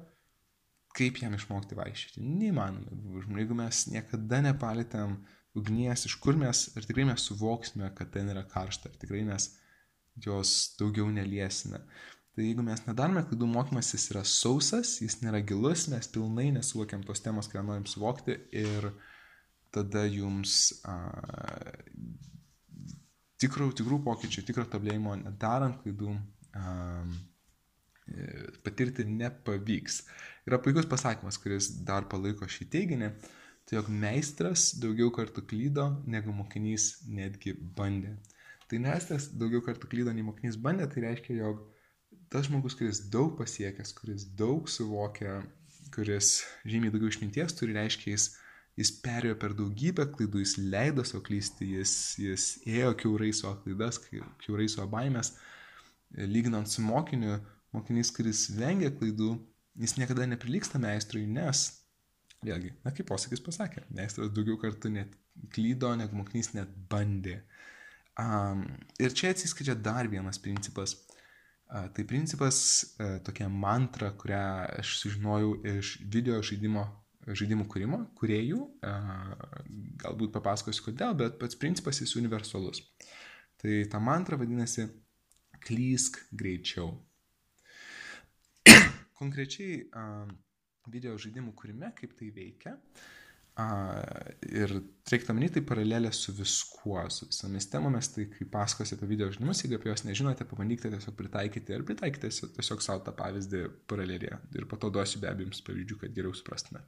kaip 0.98 1.19
jam 1.22 1.36
išmokti 1.38 1.77
vaikščioti. 1.77 2.24
Neįmanoma. 2.24 3.39
Jeigu 3.39 3.58
mes 3.58 3.86
niekada 3.93 4.41
nepalėtėm 4.50 5.17
ugnies, 5.60 6.05
iš 6.10 6.17
kur 6.24 6.38
mes, 6.39 6.67
ir 6.75 6.86
tikrai 6.88 7.08
mes 7.10 7.25
suvoksime, 7.29 7.89
kad 7.98 8.12
ten 8.13 8.31
yra 8.34 8.43
karšta, 8.50 8.91
ir 8.91 9.01
tikrai 9.01 9.24
mes 9.27 9.51
jos 10.19 10.55
daugiau 10.79 11.10
neliesime. 11.13 11.81
Tai 12.36 12.46
jeigu 12.46 12.63
mes 12.63 12.81
nedarome 12.86 13.24
klaidų, 13.27 13.48
mokymasis 13.51 14.10
yra 14.13 14.24
sausas, 14.27 14.98
jis 15.03 15.19
nėra 15.24 15.41
gilus, 15.46 15.88
mes 15.91 16.08
pilnai 16.12 16.50
nesuvokiam 16.55 17.03
tos 17.05 17.24
temos, 17.25 17.50
kurią 17.51 17.65
norim 17.67 17.88
suvokti 17.89 18.38
ir 18.55 18.91
tada 19.75 20.05
jums 20.10 20.79
a, 20.88 20.96
tikrų, 23.41 23.72
tikrų 23.79 24.01
pokyčių, 24.05 24.46
tikro 24.48 24.65
tobulėjimo, 24.69 25.15
nedarant 25.24 25.79
klaidų, 25.84 26.15
um, 26.60 27.17
patirti 28.65 29.05
nepavyks. 29.05 30.01
Yra 30.50 30.60
puikus 30.63 30.88
pasakymas, 30.89 31.38
kuris 31.41 31.69
dar 31.86 32.08
palaiko 32.10 32.48
šį 32.50 32.69
teiginį, 32.74 33.12
tai 33.69 33.77
jog 33.77 33.91
meistras 33.93 34.72
daugiau 34.81 35.12
kartų 35.13 35.46
klydo, 35.50 35.89
negu 36.10 36.34
mokinys 36.34 37.05
netgi 37.05 37.53
bandė. 37.77 38.15
Tai 38.69 38.79
meistras 38.81 39.29
daugiau 39.34 39.62
kartų 39.65 39.89
klydo, 39.91 40.13
nei 40.13 40.25
mokinys 40.25 40.58
bandė, 40.62 40.89
tai 40.89 41.05
reiškia, 41.05 41.38
jog 41.43 41.62
tas 42.34 42.50
žmogus, 42.50 42.75
kuris 42.77 43.03
daug 43.13 43.36
pasiekęs, 43.38 43.93
kuris 43.98 44.25
daug 44.38 44.69
suvokia, 44.69 45.39
kuris 45.93 46.39
žymiai 46.69 46.93
daugiau 46.93 47.13
išminties 47.13 47.55
turi, 47.58 47.77
reiškia, 47.77 48.13
jis 48.13 48.29
jis 48.79 48.91
perėjo 49.03 49.36
per 49.39 49.53
daugybę 49.57 50.05
klaidų, 50.13 50.43
jis 50.43 50.55
leido 50.71 51.03
savo 51.07 51.21
klysti, 51.25 51.67
jis, 51.75 51.93
jis 52.21 52.50
ėjo 52.67 52.93
kiaurai 53.01 53.31
savo 53.36 53.57
klaidas, 53.63 54.00
kiaurai 54.09 54.69
savo 54.71 54.88
baimės, 54.93 55.33
lyginant 56.15 56.71
su 56.71 56.83
mokiniu, 56.86 57.39
mokinys, 57.75 58.13
kuris 58.15 58.48
vengia 58.55 58.91
klaidų, 58.95 59.33
jis 59.79 59.98
niekada 60.00 60.27
neprilyksta 60.29 60.79
meistrui, 60.81 61.25
nes, 61.27 61.65
vėlgi, 62.45 62.74
na 62.86 62.93
kaip 62.95 63.09
posakis 63.12 63.43
pasakė, 63.43 63.83
meistras 63.95 64.31
daugiau 64.36 64.59
kartų 64.62 64.93
net 64.95 65.17
klydo, 65.53 65.91
negu 66.00 66.19
mokinys 66.19 66.53
net 66.55 66.71
bandė. 66.91 67.41
Um, 68.19 68.65
ir 69.00 69.13
čia 69.15 69.31
atsiskaičia 69.33 69.77
dar 69.79 70.09
vienas 70.12 70.39
principas. 70.43 70.98
Uh, 71.69 71.86
tai 71.93 72.03
principas, 72.09 72.57
uh, 72.98 73.19
tokia 73.24 73.48
mantra, 73.51 74.09
kurią 74.17 74.41
aš 74.81 74.95
sužinojau 75.03 75.51
iš 75.77 76.00
video 76.12 76.39
žaidimo 76.43 76.88
žaidimų 77.27 77.65
kūrimo, 77.69 77.99
kuriejų, 78.17 78.59
galbūt 80.03 80.31
papasakosiu 80.35 80.85
kodėl, 80.88 81.17
bet 81.19 81.38
pats 81.41 81.59
principas 81.59 81.99
jis 82.01 82.15
universalus. 82.19 82.81
Tai 83.59 83.75
ta 83.91 83.99
mantra 83.99 84.39
vadinasi 84.39 84.88
klysk 85.65 86.21
greičiau. 86.31 86.93
Konkrečiai 89.19 89.83
video 90.89 91.17
žaidimų 91.19 91.51
kūrime, 91.59 91.91
kaip 91.97 92.15
tai 92.17 92.31
veikia. 92.35 92.77
Ir 94.49 94.71
reikia 95.09 95.33
manyti, 95.33 95.55
tai 95.57 95.63
paralelė 95.67 96.11
su 96.15 96.33
viskuo, 96.37 97.01
su 97.11 97.27
visomis 97.29 97.65
temomis, 97.71 98.11
tai 98.13 98.27
kai 98.31 98.45
pasakosiu 98.51 98.97
apie 98.97 99.09
video 99.09 99.29
žaidimus, 99.33 99.63
jeigu 99.63 99.79
apie 99.79 99.89
juos 99.89 100.03
nežinote, 100.05 100.45
pabandykite 100.47 100.91
tiesiog 100.93 101.15
pritaikyti 101.17 101.75
ir 101.75 101.85
pritaikyti 101.87 102.29
tiesiog 102.57 102.83
savo 102.85 103.01
tą 103.05 103.15
pavyzdį 103.17 103.63
paralelėje. 103.89 104.37
Ir 104.55 104.67
po 104.69 104.77
to 104.81 104.91
duosiu 104.93 105.21
be 105.23 105.31
abejo 105.31 105.49
jums 105.49 105.63
pavyzdžių, 105.65 105.97
kad 106.03 106.15
geriau 106.15 106.35
suprastume. 106.37 106.83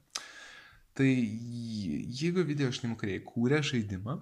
Tai 0.98 1.08
jeigu 1.08 2.44
video 2.46 2.70
žaidimų 2.70 3.00
kuriai 3.00 3.24
kūrė 3.26 3.62
žaidimą 3.66 4.18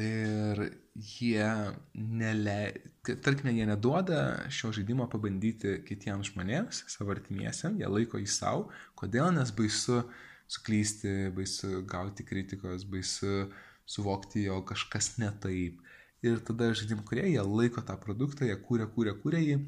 ir 0.00 0.62
jie 0.94 1.48
nelei, 1.94 2.70
tarkime, 3.04 3.54
jie 3.56 3.66
neduoda 3.68 4.20
šio 4.52 4.70
žaidimo 4.76 5.08
pabandyti 5.12 5.80
kitiems 5.86 6.32
žmonėms, 6.32 6.84
savo 6.92 7.14
artimiesiam, 7.14 7.76
jie 7.80 7.90
laiko 7.90 8.20
jį 8.20 8.30
savo, 8.30 8.70
kodėl, 8.98 9.30
nes 9.36 9.52
baisu 9.56 10.04
suklysti, 10.50 11.32
baisu 11.36 11.82
gauti 11.88 12.26
kritikos, 12.26 12.86
baisu 12.90 13.48
suvokti, 13.86 14.46
jo 14.46 14.60
kažkas 14.66 15.16
ne 15.22 15.30
taip. 15.42 15.82
Ir 16.24 16.40
tada 16.46 16.72
žaidimų 16.74 17.04
kurie 17.06 17.26
jie 17.28 17.42
laiko 17.42 17.82
tą 17.86 17.98
produktą, 18.02 18.46
jie 18.48 18.56
kūrė, 18.58 18.88
kūrė, 18.94 19.18
kūrė 19.22 19.42
jį 19.42 19.58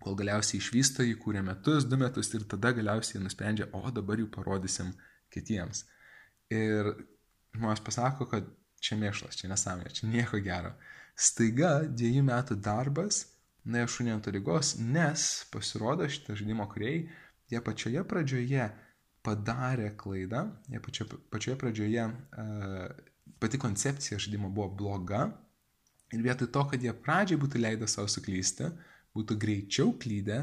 kol 0.00 0.16
galiausiai 0.16 0.60
išvysto 0.60 1.04
jį, 1.04 1.16
kūrė 1.20 1.42
metus, 1.44 1.86
du 1.88 1.98
metus 2.00 2.32
ir 2.34 2.46
tada 2.48 2.72
galiausiai 2.76 3.22
nusprendžia, 3.22 3.68
o 3.76 3.82
dabar 3.92 4.20
jau 4.20 4.28
parodysim 4.32 4.94
kitiems. 5.32 5.84
Ir 6.52 6.94
žmonės 7.56 7.82
pasako, 7.84 8.26
kad 8.30 8.48
čia 8.80 8.96
mėšlas, 9.00 9.36
čia 9.38 9.50
nesąmonė, 9.52 9.92
čia 9.96 10.08
nieko 10.10 10.40
gero. 10.44 10.72
Staiga 11.20 11.80
dviejų 11.84 12.24
metų 12.26 12.56
darbas 12.64 13.26
nuėjo 13.68 13.90
šunį 13.96 14.14
ant 14.14 14.30
lygos, 14.32 14.76
nes 14.80 15.26
pasirodo 15.52 16.08
šitą 16.08 16.38
žaidimo 16.38 16.64
kuriejai, 16.70 17.02
jie 17.52 17.60
pačioje 17.66 18.04
pradžioje 18.08 18.70
padarė 19.26 19.92
klaidą, 20.00 20.46
jie 20.72 20.80
pačioje, 20.82 21.18
pačioje 21.32 21.58
pradžioje 21.60 22.06
uh, 22.06 22.86
pati 23.40 23.60
koncepcija 23.60 24.18
žaidimo 24.20 24.50
buvo 24.52 24.68
bloga 24.82 25.26
ir 26.12 26.24
vietoj 26.24 26.50
to, 26.54 26.64
kad 26.72 26.82
jie 26.82 26.94
pradžiai 27.04 27.40
būtų 27.40 27.60
leidę 27.60 27.88
savo 27.88 28.08
suklysti, 28.10 28.70
būtų 29.16 29.36
greičiau 29.40 29.94
klydę 30.00 30.40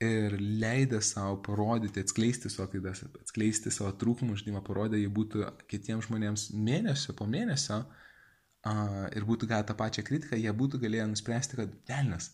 ir 0.00 0.36
leidę 0.40 1.00
savo 1.04 1.40
parodyti, 1.44 2.00
atskleisti 2.00 2.48
savo 2.52 2.70
klaidas, 2.72 3.02
atskleisti 3.20 3.72
savo 3.74 3.92
trūkumų 4.00 4.38
žaidimą, 4.40 4.62
parodę 4.64 5.00
jį 5.00 5.10
būtų 5.16 5.48
kitiems 5.68 6.08
žmonėms 6.08 6.46
mėnesio 6.56 7.16
po 7.18 7.26
mėnesio 7.28 7.82
uh, 7.82 9.08
ir 9.16 9.26
būtų 9.28 9.48
gavę 9.50 9.68
tą 9.68 9.76
pačią 9.76 10.04
kritiką, 10.06 10.38
jie 10.40 10.52
būtų 10.56 10.80
galėję 10.80 11.06
nuspręsti, 11.12 11.58
kad 11.60 11.76
velnas, 11.88 12.30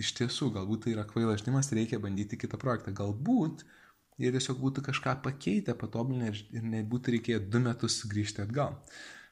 iš 0.00 0.14
tiesų, 0.18 0.50
galbūt 0.56 0.86
tai 0.86 0.94
yra 0.96 1.04
kvailas 1.08 1.40
žaidimas, 1.40 1.72
reikia 1.72 2.00
bandyti 2.00 2.38
kitą 2.40 2.60
projektą. 2.60 2.92
Galbūt 2.96 3.64
jie 4.20 4.32
tiesiog 4.34 4.60
būtų 4.60 4.84
kažką 4.88 5.16
pakeitę, 5.24 5.74
patobulinę 5.78 6.32
ir, 6.32 6.40
ir 6.52 6.66
nebūtų 6.76 7.16
reikėję 7.16 7.42
du 7.52 7.62
metus 7.64 7.98
sugrįžti 8.02 8.44
atgal. 8.44 8.78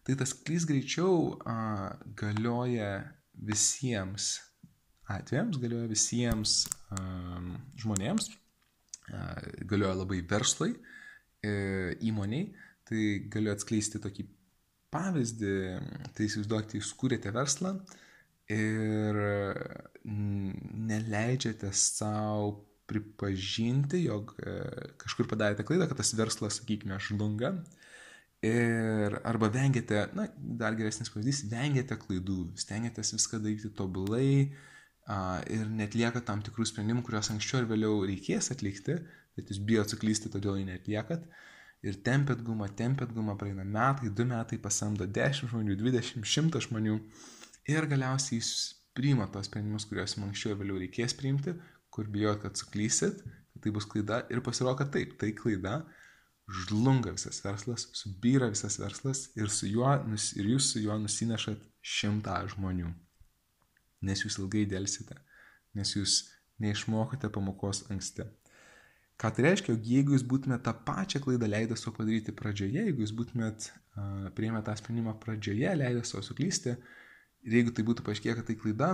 Tai 0.07 0.17
tas 0.21 0.33
klys 0.35 0.65
greičiau 0.69 1.35
uh, 1.35 1.91
galioja 2.17 2.93
visiems 3.35 4.39
atvejams, 5.11 5.59
galioja 5.61 5.91
visiems 5.91 6.65
um, 6.97 7.57
žmonėms, 7.83 8.31
uh, 9.13 9.41
galioja 9.69 9.99
labai 10.01 10.21
verslai 10.31 10.73
e, 11.43 11.53
įmoniai, 12.07 12.51
tai 12.89 13.03
galiu 13.33 13.53
atskleisti 13.53 14.01
tokį 14.03 14.27
pavyzdį, 14.91 15.55
tai 16.17 16.27
įsivaizduokite, 16.27 16.81
jūs 16.81 16.91
kūrėte 16.99 17.33
verslą 17.35 17.77
ir 18.51 19.21
neleidžiate 20.91 21.71
savo 21.77 22.70
pripažinti, 22.91 24.03
jog 24.09 24.35
e, 24.43 24.57
kažkur 25.01 25.29
padarėte 25.31 25.65
klaidą, 25.67 25.87
kad 25.91 26.01
tas 26.03 26.13
verslas, 26.19 26.59
sakykime, 26.61 26.99
žlunga. 27.03 27.55
Ir 28.47 29.19
arba 29.29 29.51
vengiate, 29.53 30.07
na, 30.17 30.27
dar 30.37 30.77
geresnis 30.79 31.13
pavyzdys, 31.13 31.45
vengiate 31.51 31.99
klaidų, 32.01 32.39
stengiatės 32.61 33.13
viską 33.13 33.43
daryti 33.45 33.69
tobulai 33.77 34.31
ir 35.51 35.69
netliekat 35.77 36.25
tam 36.29 36.41
tikrų 36.45 36.65
sprendimų, 36.71 37.03
kuriuos 37.05 37.33
anksčiau 37.35 37.61
ir 37.61 37.69
vėliau 37.69 38.01
reikės 38.09 38.51
atlikti, 38.55 38.97
bet 39.37 39.51
jūs 39.51 39.61
bijot 39.67 39.93
suklysti, 39.93 40.33
todėl 40.33 40.61
jų 40.61 40.69
netliekat. 40.71 41.27
Ir 41.85 41.97
tempėt 42.05 42.43
gumą, 42.45 42.69
tempėt 42.77 43.13
gumą, 43.17 43.37
praeina 43.41 43.65
metai, 43.65 44.11
du 44.13 44.27
metai, 44.29 44.59
pasamdo 44.61 45.07
10 45.09 45.49
žmonių, 45.51 45.77
20, 45.81 46.25
100 46.29 46.65
žmonių 46.67 46.99
ir 47.73 47.89
galiausiai 47.89 48.39
jūs 48.39 48.53
priimat 48.97 49.33
tos 49.33 49.49
sprendimus, 49.49 49.87
kuriuos 49.89 50.17
jums 50.17 50.29
anksčiau 50.29 50.53
ir 50.53 50.61
vėliau 50.61 50.81
reikės 50.83 51.17
priimti, 51.17 51.57
kur 51.91 52.09
bijot, 52.11 52.41
kad 52.43 52.59
suklysit, 52.59 53.23
kad 53.25 53.65
tai 53.65 53.73
bus 53.75 53.87
klaida 53.91 54.23
ir 54.31 54.43
pasirodo, 54.47 54.79
kad 54.81 54.93
taip, 54.95 55.17
tai 55.21 55.33
klaida, 55.37 55.81
žlunga 56.51 57.15
visas 57.15 57.43
verslas, 57.45 57.87
subyra 57.95 58.51
visas 58.51 58.79
verslas 58.81 59.29
ir, 59.39 59.51
juo, 59.71 59.93
ir 60.39 60.51
jūs 60.55 60.73
su 60.73 60.83
juo 60.83 60.97
nusinešat 60.99 61.63
šimtą 61.81 62.41
žmonių. 62.55 62.91
Nes 64.07 64.25
jūs 64.25 64.39
ilgai 64.41 64.65
dėlsite, 64.69 65.17
nes 65.77 65.95
jūs 65.95 66.23
neišmokote 66.61 67.31
pamokos 67.33 67.85
anksti. 67.93 68.27
Ką 69.21 69.29
tai 69.37 69.45
reiškia, 69.51 69.77
jeigu 69.85 70.15
jūs 70.15 70.25
būtumėte 70.25 70.65
tą 70.65 70.73
pačią 70.87 71.21
klaidą 71.21 71.49
leidę 71.51 71.77
savo 71.77 71.99
padaryti 71.99 72.33
pradžioje, 72.37 72.87
jeigu 72.87 73.05
jūs 73.05 73.13
būtumėte 73.17 73.69
uh, 73.69 74.31
prieimę 74.37 74.63
tą 74.65 74.73
sprendimą 74.81 75.19
pradžioje, 75.21 75.75
leidę 75.77 76.05
savo 76.09 76.25
suklysti, 76.25 76.73
ir 77.45 77.57
jeigu 77.59 77.75
tai 77.77 77.85
būtų 77.89 78.07
paaiškėję, 78.07 78.39
kad 78.39 78.49
tai 78.49 78.57
klaida, 78.63 78.91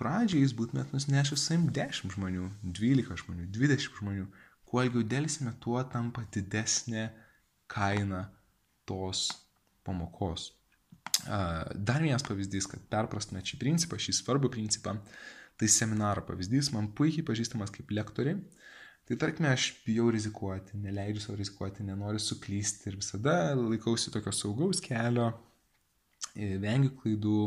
pradžiai 0.00 0.42
jūs 0.42 0.56
būtumėt 0.56 0.94
nusinešęs 0.94 1.44
savim 1.46 1.68
10 1.76 2.16
žmonių, 2.16 2.48
12 2.64 3.20
žmonių, 3.22 3.48
20 3.54 4.00
žmonių. 4.00 4.28
Kuo 4.70 4.84
ilgiau 4.86 5.02
dėlsime, 5.04 5.52
tuo 5.60 5.82
tampa 5.92 6.24
didesnė 6.34 7.10
kaina 7.70 8.28
tos 8.88 9.28
pamokos. 9.86 10.52
Dar 11.26 12.00
vienas 12.00 12.24
pavyzdys, 12.26 12.68
kad 12.70 12.82
perprastumėt 12.92 13.52
šį 13.52 13.58
principą, 13.60 13.98
šį 14.00 14.14
svarbų 14.20 14.50
principą, 14.54 14.94
tai 15.60 15.68
seminaro 15.68 16.22
pavyzdys, 16.24 16.70
man 16.72 16.88
puikiai 16.96 17.26
pažįstamas 17.26 17.72
kaip 17.74 17.92
lektoriai. 17.92 18.38
Tai 19.10 19.18
tarkime, 19.18 19.50
aš 19.50 19.72
bijau 19.82 20.06
rizikuoti, 20.14 20.78
neleidžiu 20.78 21.24
savo 21.24 21.36
rizikuoti, 21.40 21.82
nenoriu 21.82 22.20
suklysti 22.22 22.92
ir 22.92 23.00
visada 23.00 23.56
laikausi 23.58 24.12
tokio 24.14 24.32
saugaus 24.32 24.78
kelio, 24.84 25.32
vengiu 26.36 26.92
klaidų, 27.00 27.40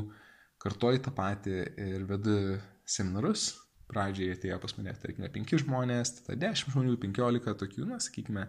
kartoju 0.63 1.01
tą 1.03 1.13
patį 1.15 1.57
ir 1.83 2.05
vedu 2.09 2.37
seminarus. 2.85 3.51
Pradžiai 3.91 4.33
atėjo 4.33 4.57
pas 4.63 4.73
mane, 4.77 4.93
tarkime, 4.97 5.29
5 5.29 5.57
žmonės, 5.61 6.15
tada 6.23 6.37
10 6.47 6.71
žmonių, 6.73 6.95
15 7.01 7.57
tokių, 7.59 7.83
na, 7.89 7.99
sakykime, 8.01 8.47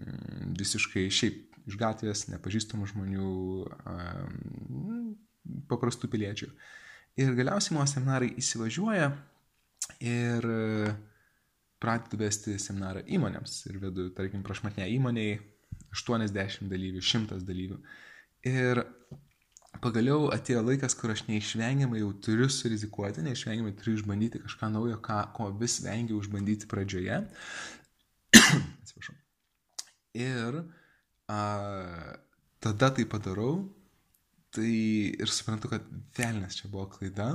mm, 0.00 0.54
visiškai 0.58 1.04
šiaip 1.12 1.56
iš 1.66 1.76
gatvės, 1.78 2.24
nepažįstamų 2.32 2.88
žmonių, 2.92 3.28
paprastų 5.70 6.10
piliečių. 6.10 6.48
Ir 7.20 7.36
galiausiai 7.36 7.76
mano 7.76 7.88
seminarai 7.90 8.32
įsivažiuoja 8.40 9.10
ir 10.04 10.48
pradedu 11.82 12.18
vesti 12.20 12.56
seminarą 12.60 13.04
įmonėms 13.16 13.58
ir 13.70 13.80
vedu, 13.82 14.08
tarkim, 14.16 14.42
prašmatnė 14.46 14.88
įmoniai 14.94 15.38
80 15.94 16.70
dalyvių, 16.70 17.02
100 17.04 17.40
dalyvių. 17.46 17.78
Ir 18.46 18.82
pagaliau 19.82 20.28
atėjo 20.34 20.62
laikas, 20.66 20.94
kur 20.98 21.12
aš 21.14 21.24
neišvengiamai 21.28 22.00
jau 22.00 22.10
turiu 22.24 22.48
surizikuoti, 22.52 23.24
neišvengiamai 23.26 23.74
turiu 23.78 23.96
išbandyti 23.98 24.42
kažką 24.44 24.70
naujo, 24.74 24.98
ką, 25.04 25.20
ko 25.36 25.48
vis 25.60 25.78
vengiau 25.84 26.20
išbandyti 26.22 26.68
pradžioje. 26.70 27.22
Atsiprašau. 28.82 29.16
Ir 30.16 30.60
a, 31.28 31.40
tada 32.62 32.90
tai 32.96 33.08
padarau, 33.10 33.66
tai 34.54 34.70
ir 35.16 35.32
suprantu, 35.32 35.72
kad 35.74 35.90
velnės 36.16 36.60
čia 36.60 36.70
buvo 36.72 36.86
klaida, 36.94 37.32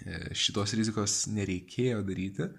e, 0.00 0.34
šitos 0.34 0.74
rizikos 0.78 1.22
nereikėjo 1.30 2.02
daryti. 2.06 2.50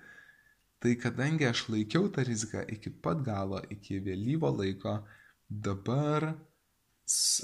Tai 0.82 0.96
kadangi 0.98 1.46
aš 1.46 1.68
laikiau 1.70 2.08
tą 2.14 2.24
riziką 2.26 2.64
iki 2.74 2.90
pat 3.04 3.20
galo, 3.26 3.60
iki 3.70 4.00
vėlyvo 4.02 4.50
laiko, 4.56 4.96
dabar 5.46 6.32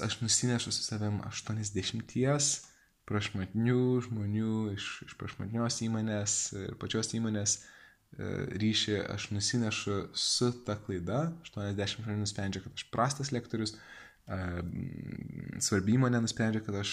aš 0.04 0.20
nusinešu 0.20 0.72
su 0.72 0.84
savim 0.84 1.20
80 1.26 2.60
prašmatnių 3.08 3.82
žmonių 4.04 4.54
iš, 4.74 4.86
iš 5.06 5.14
prašmatnios 5.20 5.80
įmonės 5.86 6.34
ir 6.60 6.74
pačios 6.80 7.14
įmonės 7.16 7.54
e, 7.56 7.62
ryšį 8.60 8.98
aš 9.14 9.30
nusinešu 9.32 9.96
su 10.12 10.50
ta 10.66 10.76
klaida. 10.82 11.22
80 11.46 12.02
žmonių 12.04 12.18
nusprendžia, 12.24 12.62
kad 12.64 12.76
aš 12.76 12.84
prastas 12.92 13.32
lektorius, 13.32 13.76
e, 14.28 14.40
svarbi 15.64 15.96
įmonė 15.96 16.20
nusprendžia, 16.24 16.64
kad 16.66 16.76
aš 16.82 16.92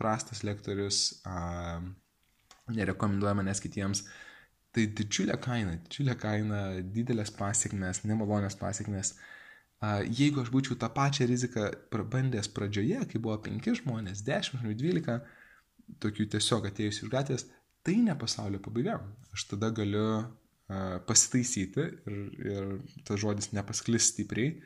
prastas 0.00 0.40
lektorius, 0.48 1.20
nerekomenduoja 2.72 3.34
manęs 3.36 3.60
kitiems. 3.60 4.06
Tai 4.72 4.86
didžiulė 4.96 5.36
kaina, 5.42 5.74
didžiulė 5.84 6.14
kaina, 6.16 6.60
didelės 6.94 7.34
pasiekmes, 7.36 8.00
nemalonės 8.06 8.56
pasiekmes. 8.56 9.10
Uh, 9.12 9.39
Jeigu 9.80 10.42
aš 10.42 10.50
būčiau 10.52 10.76
tą 10.76 10.90
pačią 10.92 11.24
riziką 11.30 11.70
prabandęs 11.92 12.50
pradžioje, 12.52 13.00
kai 13.08 13.20
buvo 13.22 13.38
5 13.46 13.70
žmonės, 13.78 14.20
10 14.26 14.50
žmonių, 14.52 14.74
12, 14.76 15.14
tokių 16.04 16.26
tiesiog 16.34 16.68
atėjusių 16.68 17.06
iš 17.06 17.12
gatvės, 17.14 17.46
tai 17.86 17.96
ne 18.04 18.16
pasaulio 18.20 18.60
pabaiga. 18.60 18.98
Aš 19.32 19.46
tada 19.54 19.70
galiu 19.72 20.04
pasitaisyti 21.08 21.80
ir, 21.80 22.20
ir 22.44 22.68
tas 23.08 23.18
žodis 23.22 23.50
nepasklis 23.56 24.10
stipriai. 24.12 24.60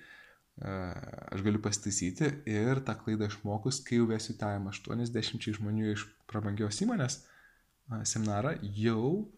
Aš 0.64 1.46
galiu 1.46 1.62
pasitaisyti 1.62 2.32
ir 2.50 2.82
tą 2.86 2.96
klaidą 2.98 3.30
išmokus, 3.30 3.80
kai 3.86 4.00
jau 4.00 4.10
vesiu 4.10 4.36
tą 4.38 4.52
80 4.58 5.48
žmonių 5.60 5.94
iš 5.94 6.04
prabangios 6.30 6.82
įmonės 6.82 7.22
seminarą, 8.06 8.56
jau 8.62 9.30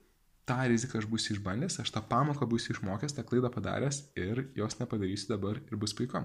tą 0.46 0.60
riziką 0.70 1.00
aš 1.00 1.08
būsiu 1.10 1.34
išbandęs, 1.36 1.80
aš 1.82 1.90
tą 1.94 2.02
pamoką 2.10 2.46
būsiu 2.50 2.76
išmokęs, 2.76 3.16
tą 3.16 3.24
klaidą 3.26 3.50
padaręs 3.54 4.02
ir 4.18 4.46
jos 4.58 4.78
nepadarysiu 4.80 5.32
dabar 5.34 5.58
ir 5.58 5.80
bus 5.80 5.94
puiku. 5.96 6.22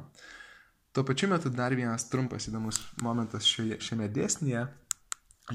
Tuo 0.91 1.03
pačiu 1.07 1.29
metu 1.31 1.49
dar 1.49 1.73
vienas 1.75 2.05
trumpas 2.11 2.49
įdomus 2.51 2.81
momentas 3.01 3.47
šioje, 3.47 3.79
šiame 3.79 4.09
dėsnėje. 4.11 4.65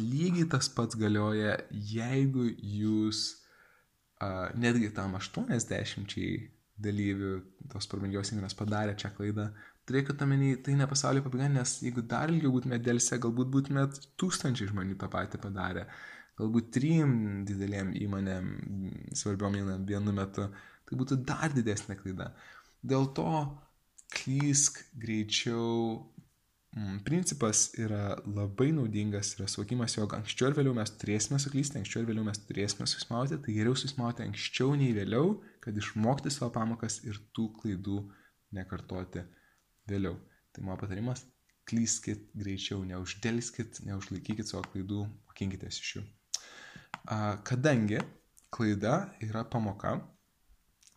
Lygiai 0.01 0.49
tas 0.53 0.69
pats 0.73 0.97
galioja, 0.99 1.59
jeigu 1.71 2.49
jūs 2.57 3.23
uh, 4.21 4.49
netgi 4.59 4.91
tam 4.97 5.15
80 5.21 6.17
dalyvių 6.77 7.33
tos 7.73 7.89
prabangios 7.89 8.33
įmonės 8.33 8.57
padarė 8.57 8.97
čia 9.01 9.13
klaidą, 9.17 9.47
turėkit 9.89 10.21
omeny, 10.25 10.57
tai 10.65 10.75
ne 10.77 10.89
pasaulio 10.91 11.23
pabaiga, 11.25 11.49
nes 11.53 11.79
jeigu 11.85 12.03
dar 12.05 12.33
ilgiau 12.33 12.53
būtumėte 12.57 12.85
dėlse, 12.89 13.21
galbūt 13.23 13.53
būtumėte 13.55 14.03
tūkstančiai 14.21 14.73
žmonių 14.73 14.99
tą 15.01 15.09
patį 15.13 15.41
padarę 15.41 15.87
galbūt 16.37 16.73
trim 16.77 17.13
didelėm 17.49 17.95
įmonėm, 17.97 18.51
svarbiom 19.17 19.57
įmonėm 19.61 19.87
vienu 19.89 20.15
metu, 20.17 20.51
tai 20.87 20.99
būtų 21.01 21.23
dar 21.29 21.55
didesnė 21.55 21.97
klaida. 22.01 22.33
Dėl 22.87 23.09
to 23.17 23.31
klysk 24.13 24.85
greičiau. 25.01 26.05
Mm, 26.77 26.99
principas 27.07 27.71
yra 27.81 28.19
labai 28.29 28.69
naudingas, 28.77 29.31
yra 29.39 29.47
suvokimas, 29.49 29.95
jog 29.97 30.13
anksčiau 30.19 30.51
ir 30.51 30.59
vėliau 30.59 30.75
mes 30.77 30.91
turėsime 31.01 31.39
suklysti, 31.41 31.79
anksčiau 31.81 32.03
ir 32.03 32.11
vėliau 32.11 32.27
mes 32.27 32.41
turėsime 32.45 32.85
susmauti, 32.91 33.39
tai 33.41 33.55
geriau 33.57 33.79
susmauti 33.81 34.27
anksčiau 34.27 34.75
nei 34.77 34.91
vėliau, 34.97 35.39
kad 35.65 35.79
išmokti 35.81 36.29
savo 36.35 36.51
pamokas 36.53 36.99
ir 37.09 37.17
tų 37.33 37.49
klaidų 37.63 38.03
nekartoti 38.59 39.25
vėliau. 39.89 40.21
Tai 40.53 40.67
mano 40.69 40.77
patarimas- 40.83 41.25
klyskit 41.71 42.29
greičiau, 42.37 42.85
neuždėlskit, 42.85 43.81
neužlaikykit 43.89 44.53
savo 44.53 44.69
klaidų, 44.69 45.09
mokinkitės 45.33 45.81
iš 45.81 45.97
jų 45.97 46.05
kadangi 47.47 48.01
klaida 48.51 49.11
yra 49.21 49.45
pamoka, 49.45 49.97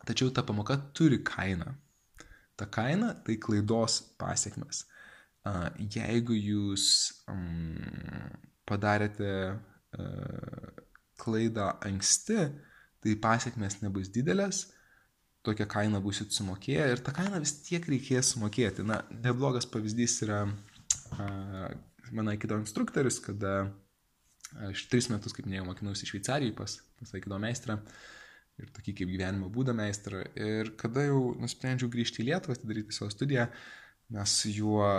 tačiau 0.06 0.30
ta 0.34 0.42
pamoka 0.42 0.76
turi 0.94 1.20
kainą. 1.24 1.74
Ta 2.56 2.66
kaina 2.66 3.14
tai 3.24 3.36
klaidos 3.40 4.00
pasiekmes. 4.20 4.84
Jeigu 5.94 6.36
jūs 6.36 6.86
um, 7.32 7.78
padarėte 8.68 9.30
uh, 9.56 10.82
klaidą 11.20 11.70
anksti, 11.88 12.50
tai 13.00 13.16
pasiekmes 13.16 13.80
nebus 13.80 14.10
didelės, 14.12 14.66
tokią 15.46 15.64
kainą 15.72 16.02
busit 16.04 16.34
sumokėję 16.36 16.90
ir 16.92 17.00
tą 17.04 17.14
kainą 17.16 17.40
vis 17.40 17.54
tiek 17.64 17.86
reikės 17.88 18.34
sumokėti. 18.34 18.84
Na, 18.84 19.00
neblogas 19.24 19.68
pavyzdys 19.72 20.18
yra 20.26 20.42
uh, 20.44 21.70
mano 22.12 22.36
kito 22.36 22.60
instruktorius, 22.60 23.20
kada 23.24 23.70
Aš 24.70 24.86
tris 24.90 25.06
metus, 25.12 25.34
kaip 25.36 25.46
minėjau, 25.46 25.68
mokinausi 25.68 26.08
Šveicarijoje 26.08 26.56
pas, 26.58 26.78
pas 26.98 27.14
Aikido 27.14 27.38
meistrą. 27.42 27.78
ir 28.60 28.68
tokį 28.76 28.92
kaip 28.98 29.08
gyvenimo 29.08 29.48
būdą 29.52 29.72
meistrą. 29.76 30.24
Ir 30.36 30.74
kada 30.80 31.06
jau 31.06 31.30
nusprendžiau 31.40 31.88
grįžti 31.92 32.20
į 32.20 32.26
Lietuvą, 32.28 32.58
atidaryti 32.58 32.92
savo 32.92 33.08
studiją, 33.12 33.46
mes 34.12 34.34
su 34.42 34.50
juo 34.52 34.90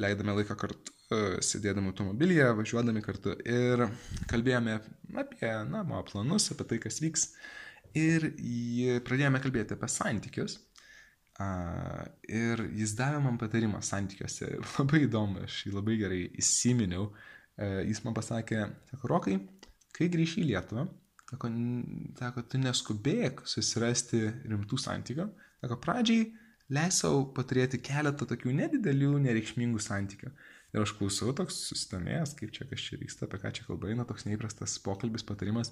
leidome 0.00 0.36
laiką 0.38 0.56
kartu, 0.56 0.94
sėdėdami 1.42 1.90
automobilyje, 1.90 2.46
važiuodami 2.54 3.02
kartu 3.02 3.34
ir 3.42 3.82
kalbėjome 4.30 4.76
apie, 5.18 5.50
na, 5.66 5.82
mano 5.82 6.04
planus, 6.06 6.52
apie 6.54 6.68
tai, 6.70 6.78
kas 6.82 7.00
vyks. 7.02 7.26
Ir 7.98 8.28
pradėjome 9.06 9.40
kalbėti 9.42 9.74
apie 9.74 9.88
santykius. 9.90 10.60
Ir 12.30 12.62
jis 12.78 12.94
davė 12.98 13.18
man 13.24 13.40
patarimą 13.40 13.80
santykiuose. 13.82 14.52
Labai 14.76 15.02
įdomu, 15.08 15.44
aš 15.48 15.64
jį 15.66 15.74
labai 15.74 15.98
gerai 15.98 16.22
įsiminiau. 16.38 17.10
Jis 17.60 18.00
man 18.06 18.14
pasakė, 18.16 18.64
sako, 18.88 19.10
Rokai, 19.10 19.36
kai 19.96 20.08
grįši 20.12 20.40
į 20.42 20.50
Lietuvą, 20.52 20.86
Sako, 21.30 21.48
sako, 22.18 22.42
tu 22.50 22.58
neskubėk 22.58 23.44
susirasti 23.46 24.24
rimtų 24.50 24.78
santykių. 24.82 25.28
Sako, 25.62 25.76
pradžiai 25.84 26.24
leis 26.74 26.98
savo 27.04 27.22
paturėti 27.36 27.78
keletą 27.86 28.26
tokių 28.32 28.54
nedidelių, 28.58 29.12
nereikšmingų 29.28 29.82
santykių. 29.84 30.32
Ir 30.74 30.82
aš 30.82 30.94
klausau 30.98 31.30
toks 31.38 31.60
susidomėjęs, 31.68 32.34
kaip 32.38 32.50
čia 32.54 32.66
kas 32.70 32.82
čia 32.82 32.98
vyksta, 32.98 33.26
apie 33.26 33.40
ką 33.42 33.52
čia 33.54 33.66
kalba 33.66 33.90
eina, 33.90 34.06
toks 34.06 34.26
neįprastas 34.26 34.76
pokalbis, 34.82 35.26
patarimas. 35.26 35.70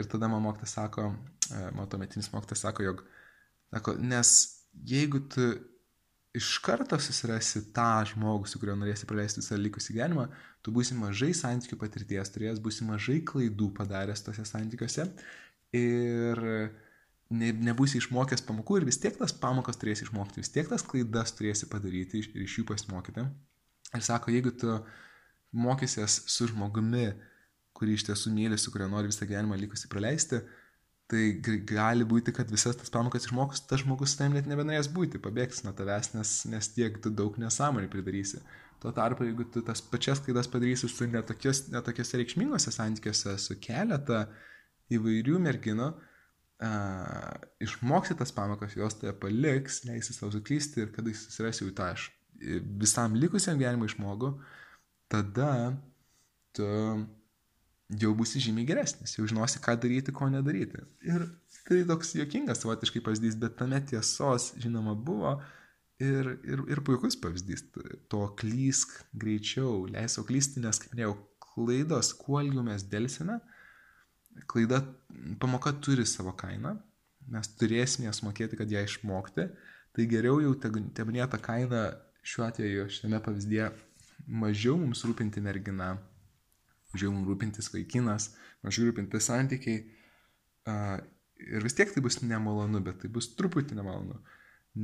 Ir 0.00 0.08
tada 0.12 0.28
man 0.32 0.44
mokytas 0.44 0.76
sako, 0.76 1.10
e, 1.48 1.60
mano 1.76 1.86
tuometinis 1.92 2.28
mokytas 2.32 2.64
sako, 2.64 2.84
jog, 2.84 3.04
sako, 3.72 3.96
nes 4.00 4.32
jeigu 4.88 5.22
tu 5.32 5.50
iš 6.36 6.56
karto 6.64 6.98
susirasi 7.00 7.62
tą 7.76 8.04
žmogų, 8.10 8.48
su 8.50 8.60
kuriuo 8.60 8.76
norėsi 8.78 9.08
praleisti 9.08 9.40
visą 9.40 9.58
likusį 9.60 9.96
gyvenimą, 9.96 10.26
tu 10.64 10.74
būsi 10.74 10.96
mažai 10.98 11.32
santykių 11.36 11.78
patirties 11.80 12.32
turėjęs, 12.34 12.62
būsi 12.62 12.86
mažai 12.88 13.20
klaidų 13.26 13.70
padaręs 13.76 14.24
tose 14.26 14.44
santykiuose 14.48 15.06
ir 15.76 16.42
ne, 17.30 17.52
nebūsi 17.68 18.00
išmokęs 18.02 18.44
pamokų 18.46 18.80
ir 18.80 18.88
vis 18.90 19.00
tiek 19.02 19.16
tas 19.18 19.34
pamokas 19.34 19.80
turėsi 19.80 20.06
išmokti, 20.06 20.42
vis 20.44 20.52
tiek 20.52 20.68
tas 20.70 20.84
klaidas 20.86 21.34
turėsi 21.38 21.70
padaryti 21.72 22.22
ir 22.22 22.44
iš 22.44 22.60
jų 22.60 22.66
pasimokyti. 22.68 23.26
Ir 23.96 24.04
sako, 24.04 24.34
jeigu 24.34 24.52
tu 24.60 24.76
mokysies 25.56 26.20
su 26.28 26.50
žmogumi, 26.50 27.08
kurį 27.76 27.96
iš 27.96 28.06
tiesų 28.08 28.32
myli, 28.34 28.58
su 28.58 28.72
kuriuo 28.74 28.90
nori 28.92 29.10
visą 29.12 29.28
gyvenimą 29.28 29.58
likusi 29.60 29.88
praleisti, 29.92 30.42
Tai 31.06 31.22
gali 31.70 32.02
būti, 32.08 32.32
kad 32.34 32.50
visas 32.50 32.74
tas 32.78 32.90
pamokas 32.90 33.28
išmokus, 33.28 33.60
tas 33.70 33.84
žmogus 33.84 34.16
tam 34.18 34.34
net 34.34 34.48
nebenorės 34.50 34.88
būti, 34.90 35.20
pabėgs 35.22 35.62
nuo 35.62 35.70
tavęs, 35.78 36.10
nes, 36.16 36.32
nes 36.50 36.68
tiek 36.74 36.98
tu 37.02 37.12
daug 37.14 37.36
nesąmonį 37.38 37.90
pridarysi. 37.92 38.42
Tuo 38.82 38.90
tarpu, 38.92 39.24
jeigu 39.28 39.46
tu 39.54 39.62
tas 39.64 39.80
pačias 39.80 40.18
klaidas 40.24 40.50
padarysi 40.50 40.90
su 40.90 41.06
netokios 41.06 42.12
reikšmingose 42.18 42.74
santykiuose, 42.74 43.36
su 43.38 43.54
keletą 43.62 44.24
įvairių 44.92 45.38
merginų, 45.46 45.86
uh, 45.94 46.16
išmoksi 47.60 48.16
tas 48.18 48.32
pamokas, 48.32 48.76
jos 48.76 48.98
tave 48.98 49.14
paliks, 49.20 49.84
leisi 49.84 50.14
savo 50.14 50.32
suklysti 50.32 50.84
ir 50.84 50.92
kada 50.94 51.12
susirasi 51.12 51.66
jau 51.66 51.72
tą 51.76 51.90
aš 51.92 52.10
visam 52.80 53.16
likusiam 53.16 53.58
gyvenimui 53.60 53.88
žmogų, 53.92 54.32
tada 55.12 55.76
tu 56.56 56.66
jau 57.94 58.12
būsi 58.18 58.40
žymiai 58.42 58.66
geresnis, 58.66 59.14
jau 59.16 59.26
žinosi, 59.30 59.60
ką 59.62 59.76
daryti, 59.82 60.14
ko 60.14 60.28
nedaryti. 60.30 60.82
Ir 61.06 61.28
tai 61.68 61.82
toks 61.86 62.16
juokingas 62.18 62.62
savotiškai 62.62 63.02
pavyzdys, 63.04 63.38
bet 63.38 63.56
tame 63.60 63.78
tiesos, 63.86 64.52
žinoma, 64.62 64.96
buvo 64.98 65.36
ir, 66.02 66.32
ir, 66.46 66.64
ir 66.72 66.82
puikus 66.86 67.18
pavyzdys. 67.22 67.68
To 68.10 68.26
klysk 68.38 68.96
greičiau, 69.14 69.84
leisau 69.90 70.26
klysti, 70.26 70.62
nes, 70.64 70.80
kaip 70.82 70.96
minėjau, 70.96 71.14
klaidos, 71.46 72.12
kuo 72.18 72.42
ilgiau 72.42 72.66
mes 72.66 72.84
dėlsime, 72.90 73.38
klaida, 74.50 74.82
pamoka 75.40 75.72
turi 75.80 76.04
savo 76.08 76.34
kainą, 76.36 76.76
mes 77.32 77.48
turėsime 77.58 78.10
jas 78.10 78.20
mokėti, 78.26 78.58
kad 78.58 78.70
ją 78.70 78.82
išmokti, 78.86 79.46
tai 79.96 80.10
geriau 80.10 80.42
jau 80.42 80.52
tebūnė 80.58 81.24
ta 81.30 81.40
kaina 81.42 81.86
šiuo 82.26 82.44
atveju, 82.50 82.90
šiame 82.92 83.22
pavyzdėje, 83.22 83.70
mažiau 84.26 84.76
mums 84.80 85.04
rūpinti 85.06 85.40
mergina, 85.42 85.94
mažiau 86.94 87.12
mums 87.12 87.28
rūpintis 87.30 87.70
vaikinas, 87.74 88.30
mažiau 88.66 88.88
rūpintis 88.88 89.28
santykiai. 89.30 89.84
Uh, 90.66 90.96
ir 91.40 91.62
vis 91.66 91.76
tiek 91.76 91.92
tai 91.92 92.02
bus 92.04 92.20
nemalonu, 92.22 92.80
bet 92.84 93.00
tai 93.02 93.10
bus 93.12 93.28
truputį 93.38 93.78
nemalonu, 93.78 94.18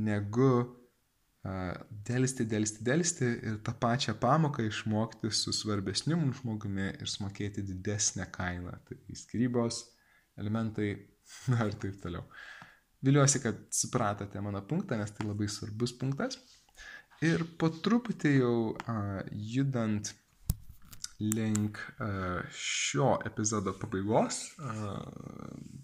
negu 0.05 0.49
uh, 0.61 1.73
dėlisti, 2.07 2.45
dėlisti, 2.49 2.85
dėlisti 2.87 3.29
ir 3.51 3.59
tą 3.65 3.75
pačią 3.79 4.15
pamoką 4.21 4.65
išmokti 4.67 5.31
su 5.33 5.53
svarbesniu 5.55 6.19
mums 6.19 6.41
žmogumi 6.41 6.91
ir 6.93 7.09
sumokėti 7.09 7.65
didesnę 7.67 8.29
kainą. 8.33 8.77
Tai 8.87 9.19
skirybos, 9.23 9.83
elementai 10.39 10.89
ir 11.67 11.79
taip 11.81 12.01
toliau. 12.03 12.25
Viliuosi, 13.03 13.41
kad 13.43 13.57
supratote 13.75 14.39
mano 14.39 14.61
punktą, 14.63 14.95
nes 14.95 15.11
tai 15.11 15.27
labai 15.27 15.49
svarbus 15.51 15.91
punktas. 15.99 16.37
Ir 17.23 17.43
po 17.59 17.67
truputį 17.83 18.37
jau 18.37 18.55
uh, 18.71 19.19
judant 19.31 20.11
link 21.23 21.77
e, 21.77 22.05
šio 22.51 23.17
epizodo 23.25 23.73
pabaigos. 23.79 24.43
E, 24.43 24.53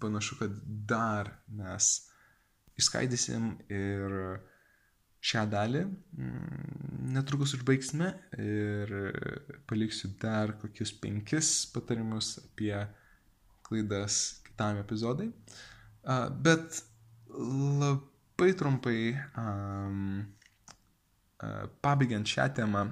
panašu, 0.00 0.38
kad 0.38 0.50
dar 0.64 1.30
mes 1.48 1.90
išskaidysim 2.80 3.52
ir 3.68 4.16
šią 5.20 5.44
dalį. 5.52 5.84
Mm, 6.16 7.12
netrukus 7.16 7.54
užbaigsime 7.58 8.10
ir 8.40 8.94
paliksiu 9.68 10.12
dar 10.20 10.54
kokius 10.60 10.92
penkis 11.02 11.52
patarimus 11.74 12.38
apie 12.44 12.74
klaidas 13.66 14.40
kitam 14.46 14.80
epizodai. 14.80 15.30
E, 15.30 16.20
bet 16.44 16.82
labai 17.30 18.54
trumpai 18.56 19.00
um, 19.38 20.22
pabaigiant 21.80 22.28
šią 22.28 22.46
temą, 22.56 22.82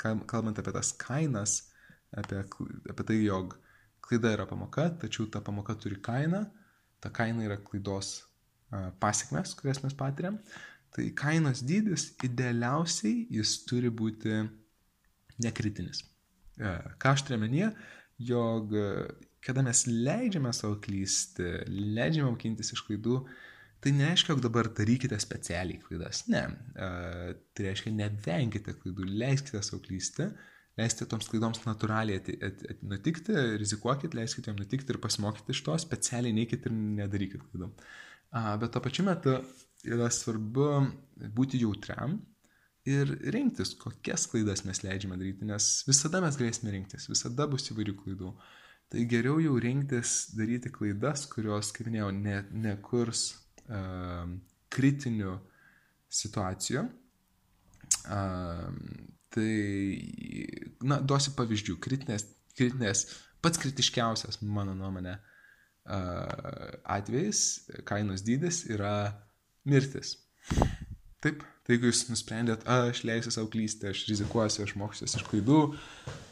kalbant 0.00 0.58
apie 0.58 0.72
tas 0.74 0.90
kainas, 0.98 1.67
apie, 2.16 2.42
apie 2.90 3.06
tai, 3.08 3.18
jog 3.24 3.56
klaida 4.04 4.32
yra 4.36 4.46
pamoka, 4.48 4.88
tačiau 5.02 5.28
ta 5.32 5.42
pamoka 5.44 5.76
turi 5.76 6.00
kainą, 6.00 6.44
ta 7.02 7.12
kaina 7.14 7.44
yra 7.46 7.58
klaidos 7.60 8.22
pasiekmes, 9.02 9.54
kurias 9.58 9.82
mes 9.84 9.96
patiriam. 9.96 10.38
Tai 10.94 11.04
kainos 11.16 11.60
dydis 11.68 12.10
idealiausiai 12.24 13.26
jis 13.32 13.58
turi 13.68 13.90
būti 13.92 14.40
nekritinis. 15.44 16.02
Ką 16.58 17.12
aš 17.12 17.26
turiu 17.26 17.42
menyje, 17.42 17.68
jog 18.30 18.72
kada 19.44 19.62
mes 19.62 19.84
leidžiame 19.86 20.50
savo 20.56 20.80
klysti, 20.82 21.46
leidžiame 21.68 22.32
mokintis 22.32 22.72
iš 22.74 22.82
klaidų, 22.88 23.20
Tai 23.78 23.92
nereiškia, 23.94 24.32
jog 24.32 24.40
dabar 24.42 24.66
darykite 24.74 25.18
specialiai 25.22 25.78
klaidas. 25.78 26.24
Ne. 26.32 26.40
Uh, 26.74 27.28
tai 27.54 27.68
reiškia, 27.68 27.92
nevenkite 27.94 28.74
klaidų, 28.80 29.06
leiskite 29.20 29.60
savo 29.62 29.78
klysti, 29.84 30.26
leiskite 30.78 31.08
toms 31.10 31.28
klaidoms 31.30 31.60
natūraliai 31.64 32.20
at, 32.20 32.30
at, 32.48 32.64
at, 32.72 32.82
nutikti, 32.86 33.34
rizikuokit, 33.60 34.14
leiskite 34.16 34.52
jam 34.52 34.58
nutikti 34.60 34.94
ir 34.94 35.00
pasimokyti 35.02 35.54
iš 35.54 35.64
to, 35.66 35.76
specialiai 35.82 36.36
neikit 36.36 36.68
ir 36.68 36.74
nedarykit 36.74 37.44
klaidų. 37.48 37.72
Uh, 38.28 38.54
bet 38.60 38.74
tuo 38.74 38.82
pačiu 38.84 39.06
metu 39.06 39.38
yra 39.88 40.08
svarbu 40.12 40.68
būti 41.34 41.60
jautriam 41.62 42.18
ir 42.88 43.10
rinktis, 43.34 43.74
kokias 43.78 44.26
klaidas 44.30 44.64
mes 44.68 44.80
leidžiame 44.84 45.18
daryti, 45.20 45.48
nes 45.48 45.66
visada 45.88 46.22
mes 46.24 46.38
galėsime 46.40 46.72
rinktis, 46.74 47.08
visada 47.10 47.48
bus 47.50 47.68
įvairių 47.72 47.96
klaidų. 47.98 48.32
Tai 48.88 49.04
geriau 49.10 49.36
jau 49.44 49.58
rinktis 49.60 50.30
daryti 50.36 50.72
klaidas, 50.72 51.26
kurios, 51.28 51.72
kaip 51.76 51.90
minėjau, 51.90 52.08
ne, 52.16 52.38
nekurs 52.64 53.26
kritinių 54.72 55.34
situacijų. 56.20 56.86
Tai, 59.34 59.54
na, 60.88 61.00
duosiu 61.04 61.34
pavyzdžių. 61.36 61.76
Kritinės, 61.84 62.24
kritinės, 62.56 63.04
pats 63.44 63.60
kritiškiausias, 63.60 64.40
mano 64.42 64.74
nuomonė, 64.78 65.18
atvejis, 65.88 67.42
kainos 67.88 68.24
dydis 68.26 68.64
yra 68.72 68.94
mirtis. 69.68 70.16
Taip, 71.24 71.42
tai 71.66 71.74
jeigu 71.74 71.88
jūs 71.90 72.04
nusprendėt, 72.12 72.64
aš 72.70 73.02
leisiu 73.08 73.32
savo 73.34 73.48
klysti, 73.50 73.90
aš 73.90 74.04
rizikuosiu, 74.10 74.62
aš 74.64 74.74
mokysiuosi 74.78 75.18
iš 75.18 75.26
klaidų 75.26 75.60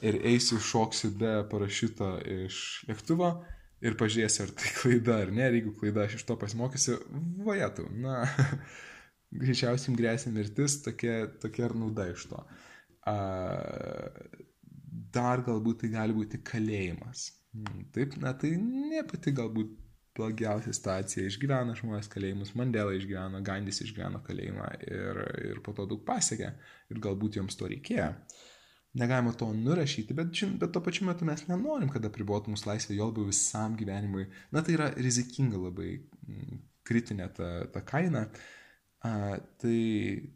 ir 0.07 0.21
eisiu 0.31 0.61
šoksiu 0.63 1.11
be 1.19 1.33
parašyto 1.51 2.13
iš 2.37 2.61
lėktuvo, 2.91 3.33
ir 3.85 3.97
pažiūrėsiu, 3.99 4.45
ar 4.47 4.55
tai 4.57 4.71
klaida 4.77 5.19
ar 5.25 5.33
ne, 5.35 5.49
ir 5.49 5.59
jeigu 5.59 5.75
klaida 5.81 6.07
aš 6.07 6.21
iš 6.21 6.29
to 6.29 6.37
pasimokysiu, 6.41 7.01
vajetų, 7.49 7.89
na, 8.05 8.23
greičiausiai 9.43 9.99
grėsia 9.99 10.33
mirtis, 10.33 10.79
tokia, 10.85 11.25
tokia 11.43 11.67
ir 11.67 11.77
nauda 11.81 12.07
iš 12.13 12.29
to. 12.31 12.45
A, 12.47 12.63
dar 15.17 15.43
galbūt 15.47 15.83
tai 15.83 15.91
gali 15.95 16.17
būti 16.17 16.43
kalėjimas. 16.47 17.29
Hmm, 17.57 17.87
taip, 17.95 18.17
na 18.21 18.35
tai 18.37 18.57
ne 18.61 19.03
pati 19.09 19.33
galbūt 19.37 19.71
blogiausia 20.17 20.73
situacija. 20.75 21.27
Išgyvena 21.29 21.77
žmonės 21.77 22.09
kalėjimus, 22.13 22.55
Mandela 22.59 22.95
išgyveno, 22.97 23.41
Gandis 23.47 23.83
išgyveno 23.85 24.23
kalėjimą 24.27 24.69
ir, 24.89 25.23
ir 25.53 25.63
po 25.65 25.75
to 25.77 25.87
daug 25.89 26.03
pasiekė 26.09 26.53
ir 26.93 27.03
galbūt 27.05 27.41
joms 27.41 27.59
to 27.59 27.71
reikėjo. 27.73 28.13
negalima 28.97 29.33
to 29.37 29.53
nurašyti, 29.53 30.15
bet, 30.17 30.31
bet 30.61 30.73
tuo 30.73 30.81
pačiu 30.81 31.05
metu 31.05 31.27
mes 31.29 31.43
nenorim, 31.51 31.91
kad 31.93 32.05
apribotų 32.09 32.55
mūsų 32.55 32.71
laisvę 32.71 32.97
jo 32.97 33.11
labiau 33.11 33.29
visam 33.29 33.77
gyvenimui. 33.77 34.25
Na 34.57 34.63
tai 34.65 34.77
yra 34.79 34.87
rizikinga 34.97 35.61
labai 35.61 35.91
mm, 35.99 36.63
kritinė 36.87 37.27
ta, 37.37 37.51
ta 37.73 37.83
kaina. 37.85 38.27
A, 39.05 39.37
tai 39.61 39.77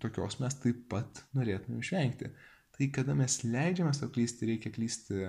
tokios 0.02 0.36
mes 0.42 0.58
taip 0.60 0.84
pat 0.92 1.22
norėtume 1.36 1.80
išvengti. 1.80 2.28
Tai 2.80 2.88
kada 2.96 3.12
mes 3.12 3.34
leidžiame 3.44 3.92
savo 3.92 4.08
klysti, 4.14 4.46
reikia 4.48 4.72
klysti 4.72 5.26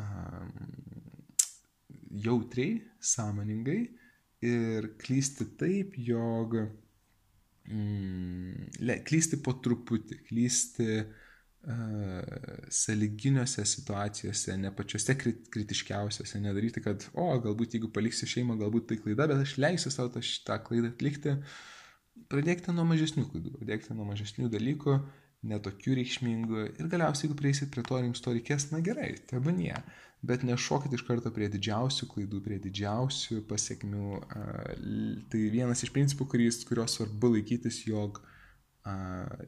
um, 0.00 0.52
jautriai, 2.24 2.78
sąmoningai 2.96 3.82
ir 4.48 4.88
klysti 5.02 5.50
taip, 5.60 5.98
jog 6.00 6.56
mm, 7.68 8.70
le, 8.88 8.96
klysti 9.04 9.42
po 9.44 9.52
truputį, 9.60 10.22
klysti 10.30 10.88
uh, 11.02 11.12
saliginiuose 12.72 13.66
situacijose, 13.68 14.56
ne 14.64 14.72
pačiose 14.72 15.18
krit, 15.20 15.44
kritiškiausiose, 15.52 16.40
nedaryti, 16.40 16.80
kad, 16.88 17.04
o, 17.12 17.28
galbūt 17.44 17.76
jeigu 17.76 17.92
paliksiu 17.92 18.32
šeimą, 18.32 18.56
galbūt 18.64 18.88
tai 18.88 19.02
klaida, 19.04 19.28
bet 19.28 19.44
aš 19.44 19.58
leisiu 19.60 19.92
savo 19.92 20.14
tą, 20.16 20.24
tą 20.48 20.56
klaidą 20.64 20.94
atlikti. 20.94 21.36
Pradėkite 22.32 22.72
nuo 22.72 22.88
mažesnių 22.88 23.28
klaidų, 23.28 23.58
pradėkite 23.60 23.92
nuo 23.92 24.08
mažesnių 24.08 24.48
dalykų, 24.56 25.02
netokių 25.46 25.94
reikšmingų 26.00 26.62
ir 26.80 26.88
galiausiai, 26.90 27.28
jeigu 27.28 27.38
prieisit 27.38 27.70
prie 27.70 27.84
to 27.86 27.98
ir 27.98 28.08
jums 28.08 28.22
to 28.24 28.34
reikės, 28.34 28.70
na 28.72 28.80
gerai, 28.84 29.12
tebanie. 29.30 29.76
Bet 30.26 30.42
nešokit 30.42 30.96
iš 30.96 31.04
karto 31.06 31.30
prie 31.30 31.46
didžiausių 31.52 32.08
klaidų, 32.10 32.40
prie 32.42 32.58
didžiausių 32.58 33.44
pasiekmių. 33.46 34.16
Tai 35.30 35.42
vienas 35.54 35.84
iš 35.86 35.92
principų, 35.94 36.26
kuris, 36.32 36.64
kurios 36.66 36.96
svarbu 36.98 37.36
laikytis, 37.36 37.84
jog 37.86 38.18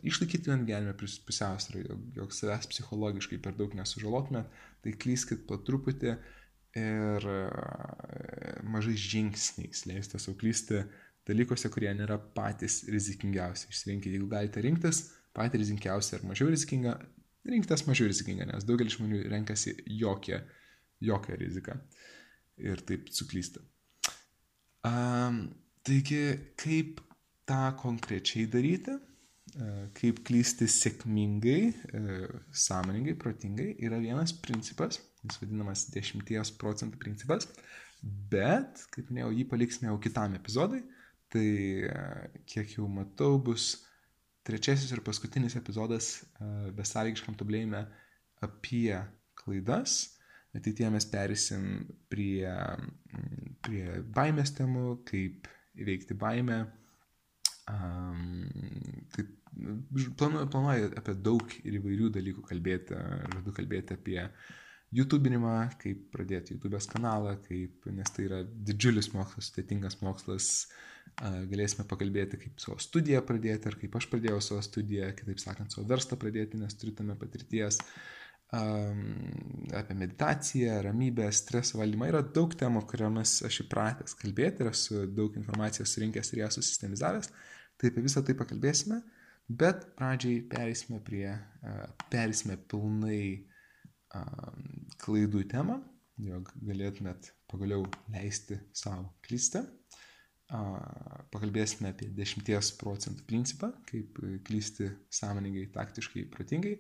išlaikytumėt 0.06 0.66
gyvenime 0.68 0.94
pusiausvyrą, 1.00 1.82
jog, 1.88 2.00
jog 2.20 2.34
savęs 2.36 2.70
psichologiškai 2.70 3.40
per 3.42 3.56
daug 3.58 3.74
nesužalotumėt, 3.74 4.46
tai 4.84 4.94
klyskit 4.94 5.46
po 5.48 5.58
truputį 5.58 6.14
ir 6.78 7.30
mažais 8.62 9.00
žingsniais 9.10 9.88
leisti 9.90 10.20
savo 10.22 10.36
klysti 10.38 10.84
dalykuose, 11.26 11.70
kurie 11.72 11.90
nėra 11.98 12.20
patys 12.36 12.84
rizikingiausi. 12.90 13.72
Išsirinkite, 13.72 14.14
jeigu 14.14 14.30
galite 14.30 14.62
rinktis 14.62 15.08
patį 15.36 15.62
rizikingiausią 15.62 16.18
ar 16.18 16.26
mažiau 16.30 16.50
rizikingą, 16.52 16.96
rinkitės 17.50 17.86
mažiau 17.88 18.10
rizikingą, 18.10 18.48
nes 18.50 18.66
daugelis 18.68 18.96
žmonių 18.98 19.24
renkasi 19.32 19.76
jokią 20.00 20.40
jokią 21.00 21.36
riziką 21.40 21.76
ir 22.60 22.82
taip 22.84 23.08
suklysti. 23.14 23.62
Um, 24.84 25.46
taigi, 25.84 26.24
kaip 26.60 27.00
tą 27.48 27.62
konkrečiai 27.80 28.46
daryti, 28.52 28.96
kaip 29.98 30.20
klysti 30.26 30.68
sėkmingai, 30.70 31.72
sąmoningai, 32.54 33.16
protingai, 33.18 33.72
yra 33.82 33.98
vienas 34.02 34.32
principas, 34.44 35.00
jis 35.24 35.40
vadinamas 35.40 35.88
10 35.90 36.54
procentų 36.60 37.00
principas, 37.02 37.48
bet, 38.30 38.84
kaip 38.94 39.10
minėjau, 39.10 39.32
jį 39.34 39.46
paliksime 39.50 39.90
jau 39.90 39.98
kitam 40.04 40.36
epizodui, 40.38 40.84
tai 41.32 41.48
kiek 42.46 42.76
jau 42.76 42.86
matau, 42.90 43.40
bus 43.42 43.72
trečiasis 44.46 44.90
ir 44.94 45.02
paskutinis 45.04 45.56
epizodas 45.58 46.12
besąlygiškam 46.76 47.36
tobulėjime 47.38 47.84
apie 48.44 48.96
klaidas 49.40 50.00
ateityje 50.56 50.90
mes 50.90 51.06
perėsim 51.10 51.66
prie, 52.10 52.50
prie 53.64 53.84
baimės 54.14 54.54
temų, 54.58 55.00
kaip 55.08 55.48
įveikti 55.80 56.16
baimę. 56.18 56.60
Um, 57.70 58.48
taip, 59.14 59.30
planuoju, 60.18 60.48
planuoju 60.50 60.90
apie 60.98 61.14
daug 61.28 61.54
ir 61.62 61.78
įvairių 61.78 62.10
dalykų 62.16 62.46
kalbėti. 62.48 62.98
Žadu 63.36 63.54
kalbėti 63.54 63.96
apie 63.98 64.18
YouTube'inimą, 64.96 65.56
kaip 65.78 66.06
pradėti 66.14 66.56
YouTube'ės 66.56 66.88
kanalą, 66.90 67.36
kaip, 67.44 67.84
nes 67.94 68.10
tai 68.14 68.24
yra 68.26 68.40
didžiulis 68.44 69.12
mokslas, 69.14 69.50
sudėtingas 69.50 70.00
mokslas. 70.02 70.48
Galėsime 71.20 71.84
pakalbėti, 71.90 72.38
kaip 72.40 72.62
savo 72.62 72.76
studiją 72.80 73.20
pradėti, 73.26 73.68
ar 73.68 73.76
kaip 73.80 73.96
aš 73.98 74.06
pradėjau 74.12 74.38
savo 74.44 74.62
studiją, 74.64 75.10
kitaip 75.18 75.40
sakant, 75.42 75.74
savo 75.74 75.86
verslą 75.90 76.16
pradėti, 76.20 76.58
nes 76.60 76.76
turiu 76.78 76.94
tame 76.96 77.16
patirties. 77.18 77.80
Apie 78.50 79.94
meditaciją, 79.94 80.80
ramybę, 80.86 81.28
streso 81.34 81.78
valdymą. 81.78 82.08
Yra 82.10 82.22
daug 82.38 82.54
temų, 82.58 82.82
kuriomis 82.90 83.36
aš 83.46 83.60
įpratęs 83.66 84.16
kalbėti 84.18 84.64
ir 84.64 84.72
esu 84.72 85.04
daug 85.06 85.36
informacijos 85.38 85.92
surinkęs 85.94 86.32
ir 86.32 86.42
ją 86.44 86.50
susistemizavęs. 86.56 87.30
Tai 87.78 87.92
apie 87.92 88.02
visą 88.06 88.24
tai 88.26 88.34
pakalbėsime, 88.38 88.98
bet 89.48 89.86
pradžiai 89.98 90.42
perėsime 90.50 90.98
prie, 91.06 91.28
perėsime 92.10 92.58
pilnai 92.70 93.22
klaidų 95.00 95.44
temą, 95.50 95.80
jog 96.20 96.50
galėtumėt 96.66 97.32
pagaliau 97.50 97.84
leisti 98.12 98.58
savo 98.76 99.10
klysti. 99.26 99.62
Pakalbėsime 101.30 101.92
apie 101.92 102.08
10 102.16 102.72
procentų 102.80 103.26
principą, 103.28 103.70
kaip 103.86 104.18
klysti 104.46 104.90
sąmoningai, 105.14 105.68
taktiškai, 105.76 106.26
protingai 106.32 106.74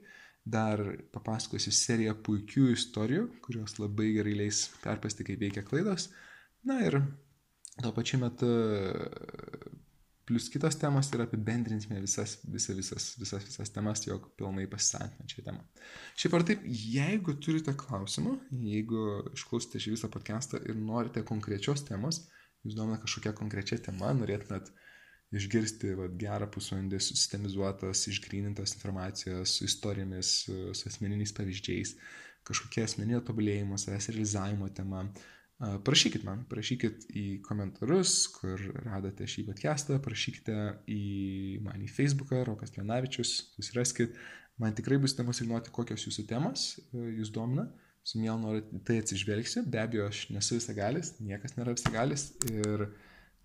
Dar 0.50 0.80
papasakosiu 1.12 1.72
seriją 1.74 2.14
puikių 2.24 2.70
istorijų, 2.72 3.26
kurios 3.44 3.76
labai 3.78 4.08
gerai 4.16 4.32
leis 4.38 4.64
perpasti, 4.80 5.26
kaip 5.26 5.42
veikia 5.42 5.62
klaidos. 5.66 6.08
Na 6.64 6.78
ir 6.86 6.96
tuo 7.80 7.92
pačiu 7.92 8.20
metu 8.22 8.48
plus 10.30 10.48
kitos 10.52 10.78
temos 10.80 11.10
ir 11.12 11.24
apibendrinsime 11.26 12.00
visas, 12.00 12.38
visas, 12.46 12.78
visas, 12.78 13.08
visas, 13.20 13.46
visas 13.50 13.74
temas, 13.74 14.06
jog 14.06 14.30
pilnai 14.38 14.64
pasisankime 14.70 15.28
šią 15.28 15.46
temą. 15.50 15.64
Šiaip 16.22 16.36
ar 16.38 16.46
taip, 16.48 16.64
jeigu 16.64 17.36
turite 17.44 17.74
klausimų, 17.84 18.36
jeigu 18.70 19.06
išklausite 19.34 19.82
šį 19.82 19.96
visą 19.98 20.12
podcastą 20.14 20.62
ir 20.64 20.78
norite 20.78 21.26
konkrečios 21.26 21.84
temos, 21.88 22.24
jūs 22.64 22.78
domina 22.78 23.00
kažkokia 23.02 23.34
konkrečia 23.36 23.80
tema, 23.82 24.14
norėtumėt 24.16 24.70
uh, 24.70 24.86
išgirsti 25.36 25.94
vat, 25.98 26.14
gerą 26.18 26.48
pusvalandį 26.50 27.00
susistemizuotos, 27.02 28.06
išgrynintos 28.10 28.74
informacijos 28.76 29.56
su 29.56 29.66
istorijomis, 29.68 30.32
su, 30.46 30.88
asmeniniais 30.90 31.34
pavyzdžiais, 31.36 31.94
kažkokia 32.46 32.86
asmeninio 32.88 33.20
tobulėjimo, 33.26 33.78
savęs 33.78 34.10
realizavimo 34.10 34.70
tema. 34.74 35.04
Parašykit 35.60 36.24
man, 36.24 36.46
parašykit 36.48 37.10
į 37.12 37.24
komentarus, 37.44 38.14
kur 38.32 38.62
radote 38.86 39.26
šį 39.28 39.44
podcastą, 39.50 39.98
parašykite 40.00 40.56
į 40.88 41.02
man 41.66 41.84
į 41.84 41.90
Facebooką, 41.92 42.40
Rokas 42.48 42.72
Lenavičius, 42.78 43.34
susiraskit. 43.58 44.16
Man 44.60 44.72
tikrai 44.76 44.96
bus 45.00 45.12
įdomu 45.16 45.34
sužinoti, 45.36 45.72
kokios 45.72 46.06
jūsų 46.06 46.24
temos 46.28 46.64
e, 46.80 47.04
jūs 47.20 47.32
domina. 47.32 47.68
Su 48.04 48.20
mielu 48.20 48.40
noriu 48.40 48.80
tai 48.88 48.98
atsižvelgsiu. 49.02 49.66
Be 49.68 49.82
abejo, 49.82 50.08
aš 50.08 50.26
nesu 50.32 50.56
visagalis, 50.56 51.14
niekas 51.20 51.56
nėra 51.58 51.76
visagalis. 51.76 52.30
Ir 52.48 52.86
uh, 52.86 52.92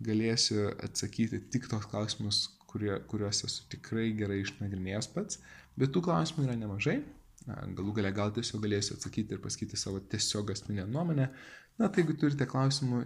galėsiu 0.04 0.72
atsakyti 0.84 1.40
tik 1.52 1.70
tos 1.72 1.86
klausimus, 1.92 2.46
kurie, 2.70 2.94
kuriuos 3.10 3.44
esu 3.48 3.68
tikrai 3.72 4.10
gerai 4.18 4.42
išnagrinėjęs 4.44 5.12
pats, 5.14 5.40
bet 5.80 5.94
tų 5.96 6.04
klausimų 6.08 6.48
yra 6.48 6.58
nemažai. 6.60 7.00
Galų 7.46 7.94
gale 8.00 8.10
gal 8.16 8.32
tiesiog 8.34 8.64
galėsiu 8.64 8.96
atsakyti 8.96 9.36
ir 9.36 9.42
pasakyti 9.44 9.78
savo 9.78 10.00
tiesiog 10.02 10.50
asmeninę 10.56 10.88
nuomonę. 10.90 11.30
Na, 11.76 11.90
tai 11.90 12.04
jeigu 12.04 12.16
turite 12.20 12.48
klausimų, 12.48 13.02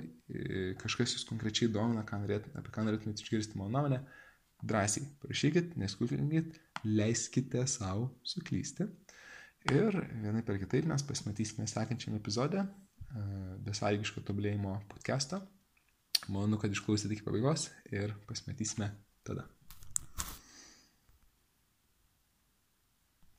kažkas 0.81 1.15
jūs 1.15 1.25
konkrečiai 1.25 1.71
domina, 1.73 2.03
ką 2.05 2.19
norėt, 2.21 2.49
apie 2.59 2.73
ką 2.73 2.83
norėtumėte 2.85 3.25
išgirsti 3.25 3.57
mano 3.57 3.73
nuomonę, 3.73 4.03
drąsiai 4.61 5.07
parašykit, 5.23 5.73
neskupinkit, 5.81 6.59
leiskite 6.85 7.65
savo 7.71 8.11
suklysti. 8.21 8.85
Ir 9.73 9.97
vienai 10.21 10.43
per 10.45 10.59
kitaip 10.61 10.85
mes 10.87 11.03
pasimatysime 11.03 11.65
sekančiame 11.67 12.21
epizode 12.21 12.63
besąlygiško 13.65 14.23
tobulėjimo 14.27 14.77
podcast'o. 14.91 15.41
Manau, 16.29 16.59
kad 16.61 16.71
išklausėte 16.75 17.15
iki 17.15 17.25
pabaigos 17.25 17.71
ir 17.89 18.13
pasimatysime 18.29 18.91
tada. 19.25 19.47